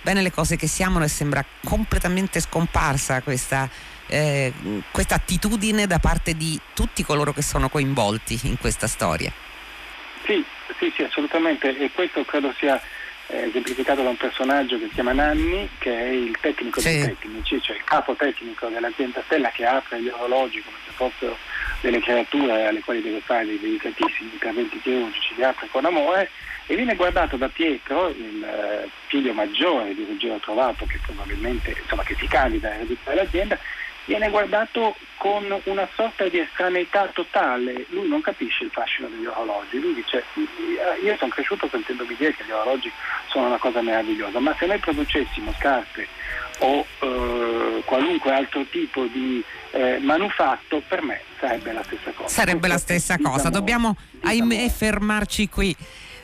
bene 0.03 0.21
le 0.21 0.29
cose 0.29 0.57
che 0.57 0.67
siamo 0.67 1.01
e 1.01 1.07
sembra 1.07 1.43
completamente 1.63 2.39
scomparsa 2.39 3.23
questa, 3.23 3.67
eh, 4.05 4.53
questa 4.91 5.15
attitudine 5.15 5.87
da 5.87 5.97
parte 5.97 6.37
di 6.37 6.59
tutti 6.75 7.03
coloro 7.03 7.33
che 7.33 7.41
sono 7.41 7.67
coinvolti 7.67 8.39
in 8.43 8.59
questa 8.59 8.85
storia. 8.85 9.33
Sì, 10.27 10.45
sì, 10.77 10.93
sì, 10.95 11.01
assolutamente 11.01 11.75
e 11.79 11.89
questo 11.95 12.23
credo 12.25 12.53
sia 12.59 12.79
eh, 13.31 13.47
esemplificato 13.47 14.03
da 14.03 14.09
un 14.09 14.17
personaggio 14.17 14.77
che 14.77 14.87
si 14.87 14.93
chiama 14.93 15.13
Nanni, 15.13 15.67
che 15.79 15.91
è 15.91 16.09
il 16.09 16.37
tecnico 16.39 16.81
sì. 16.81 16.89
dei 16.89 17.17
tecnici, 17.17 17.61
cioè 17.61 17.77
il 17.77 17.83
capo 17.83 18.13
tecnico 18.13 18.67
dell'azienda 18.67 19.21
Stella 19.25 19.49
che 19.49 19.65
apre 19.65 20.01
gli 20.01 20.09
orologi 20.09 20.61
come 20.61 20.77
se 20.85 20.91
fossero 20.93 21.37
delle 21.81 21.99
creature 21.99 22.67
alle 22.67 22.81
quali 22.81 23.01
deve 23.01 23.21
fare 23.21 23.45
dei 23.45 23.59
delicatissimi 23.59 24.31
interventi 24.33 24.79
chirurgici, 24.81 25.33
li 25.35 25.43
apre 25.43 25.67
con 25.71 25.85
amore 25.85 26.29
e 26.67 26.75
viene 26.75 26.95
guardato 26.95 27.37
da 27.37 27.49
Pietro, 27.49 28.09
il 28.09 28.43
eh, 28.43 28.89
figlio 29.07 29.33
maggiore 29.33 29.95
di 29.95 30.05
Ruggero 30.07 30.37
Trovato, 30.37 30.85
che 30.85 30.99
probabilmente 31.01 31.75
insomma, 31.81 32.03
che 32.03 32.15
si 32.15 32.27
candida 32.27 32.69
a 32.69 32.75
ereditare 32.75 33.15
l'azienda, 33.15 33.57
viene 34.11 34.29
guardato 34.29 34.95
con 35.15 35.61
una 35.63 35.87
sorta 35.95 36.27
di 36.27 36.39
estraneità 36.39 37.07
totale. 37.13 37.85
Lui 37.89 38.09
non 38.09 38.19
capisce 38.21 38.65
il 38.65 38.69
fascino 38.69 39.07
degli 39.07 39.25
orologi, 39.25 39.79
lui 39.79 39.93
dice 39.93 40.23
io 41.01 41.15
sono 41.17 41.31
cresciuto 41.31 41.69
sentendomi 41.69 42.15
dire 42.17 42.33
che 42.33 42.43
gli 42.43 42.51
orologi 42.51 42.91
sono 43.29 43.47
una 43.47 43.57
cosa 43.57 43.81
meravigliosa, 43.81 44.39
ma 44.39 44.53
se 44.59 44.65
noi 44.65 44.79
producessimo 44.79 45.53
scarpe 45.57 46.07
o 46.59 46.85
eh, 46.99 47.81
qualunque 47.85 48.33
altro 48.33 48.65
tipo 48.69 49.05
di 49.05 49.41
eh, 49.71 49.99
manufatto, 50.01 50.81
per 50.85 51.01
me 51.01 51.21
sarebbe 51.39 51.71
la 51.71 51.83
stessa 51.83 52.11
cosa. 52.11 52.27
Sarebbe 52.27 52.67
la 52.67 52.77
stessa 52.77 53.17
cosa, 53.17 53.49
dobbiamo 53.49 53.95
ahimè 54.23 54.69
fermarci 54.69 55.47
qui. 55.47 55.75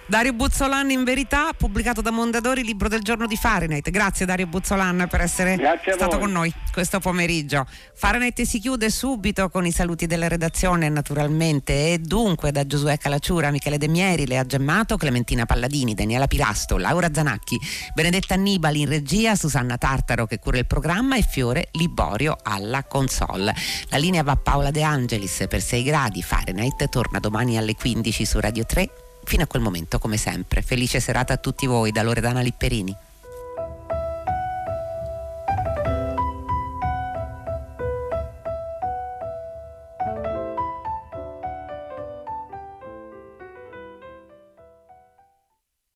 Dario 0.10 0.32
Buzzolan 0.32 0.90
in 0.90 1.04
verità, 1.04 1.52
pubblicato 1.52 2.00
da 2.00 2.12
Mondadori, 2.12 2.64
libro 2.64 2.88
del 2.88 3.02
giorno 3.02 3.28
di 3.28 3.36
Fahrenheit. 3.36 3.90
Grazie 3.90 4.26
Dario 4.26 4.48
Buzzolan 4.48 5.06
per 5.10 5.20
essere 5.20 5.60
stato 5.84 6.18
con 6.18 6.32
noi 6.32 6.54
questo 6.72 7.02
pomeriggio. 7.02 7.66
Fahrenheit 7.94 8.42
si 8.44 8.60
chiude 8.60 8.90
subito 8.90 9.50
con 9.50 9.66
i 9.66 9.72
saluti 9.72 10.06
della 10.06 10.30
redazione 10.30 10.88
naturalmente 10.88 11.92
e 11.92 12.00
dunque 12.00 12.54
da 12.54 12.66
Giosuè 12.66 12.98
Calacciura, 12.98 13.52
Michele 13.52 13.78
De 13.78 13.90
Mieri, 13.90 14.26
Lea 14.26 14.46
Gemmato, 14.46 14.96
Clementina 14.96 15.46
Palladini, 15.46 15.94
Daniela 15.94 16.28
Pilasto, 16.28 16.78
Laura 16.78 17.10
Zanacchi, 17.14 17.60
Benedetta 17.94 18.36
Annibali 18.36 18.80
in 18.80 18.88
regia, 18.88 19.36
Susanna 19.36 19.78
Tartaro 19.78 20.26
che 20.26 20.40
cura 20.40 20.58
il 20.58 20.66
programma 20.66 21.18
e 21.18 21.22
Fiore 21.22 21.68
Liborio 21.74 22.38
alla 22.44 22.86
console. 22.86 23.54
La 23.90 23.98
linea 23.98 24.24
va 24.24 24.32
a 24.32 24.38
Paola 24.38 24.72
De 24.72 24.84
Angelis 24.84 25.48
per 25.50 25.62
6 25.62 25.84
gradi. 25.84 26.24
Fahrenheit 26.24 26.88
torna 26.88 27.20
domani 27.20 27.58
alle 27.58 27.76
15 27.76 28.24
su 28.24 28.40
Radio 28.40 28.64
3 28.66 28.90
Fino 29.28 29.44
a 29.44 29.46
quel 29.46 29.62
momento, 29.62 30.00
come 30.00 30.16
sempre, 30.16 30.62
felice 30.62 31.02
serata 31.02 31.34
a 31.34 31.38
tutti 31.38 31.66
voi 31.66 31.92
da 31.92 32.02
Loredana 32.02 32.40
Lipperini. 32.40 32.96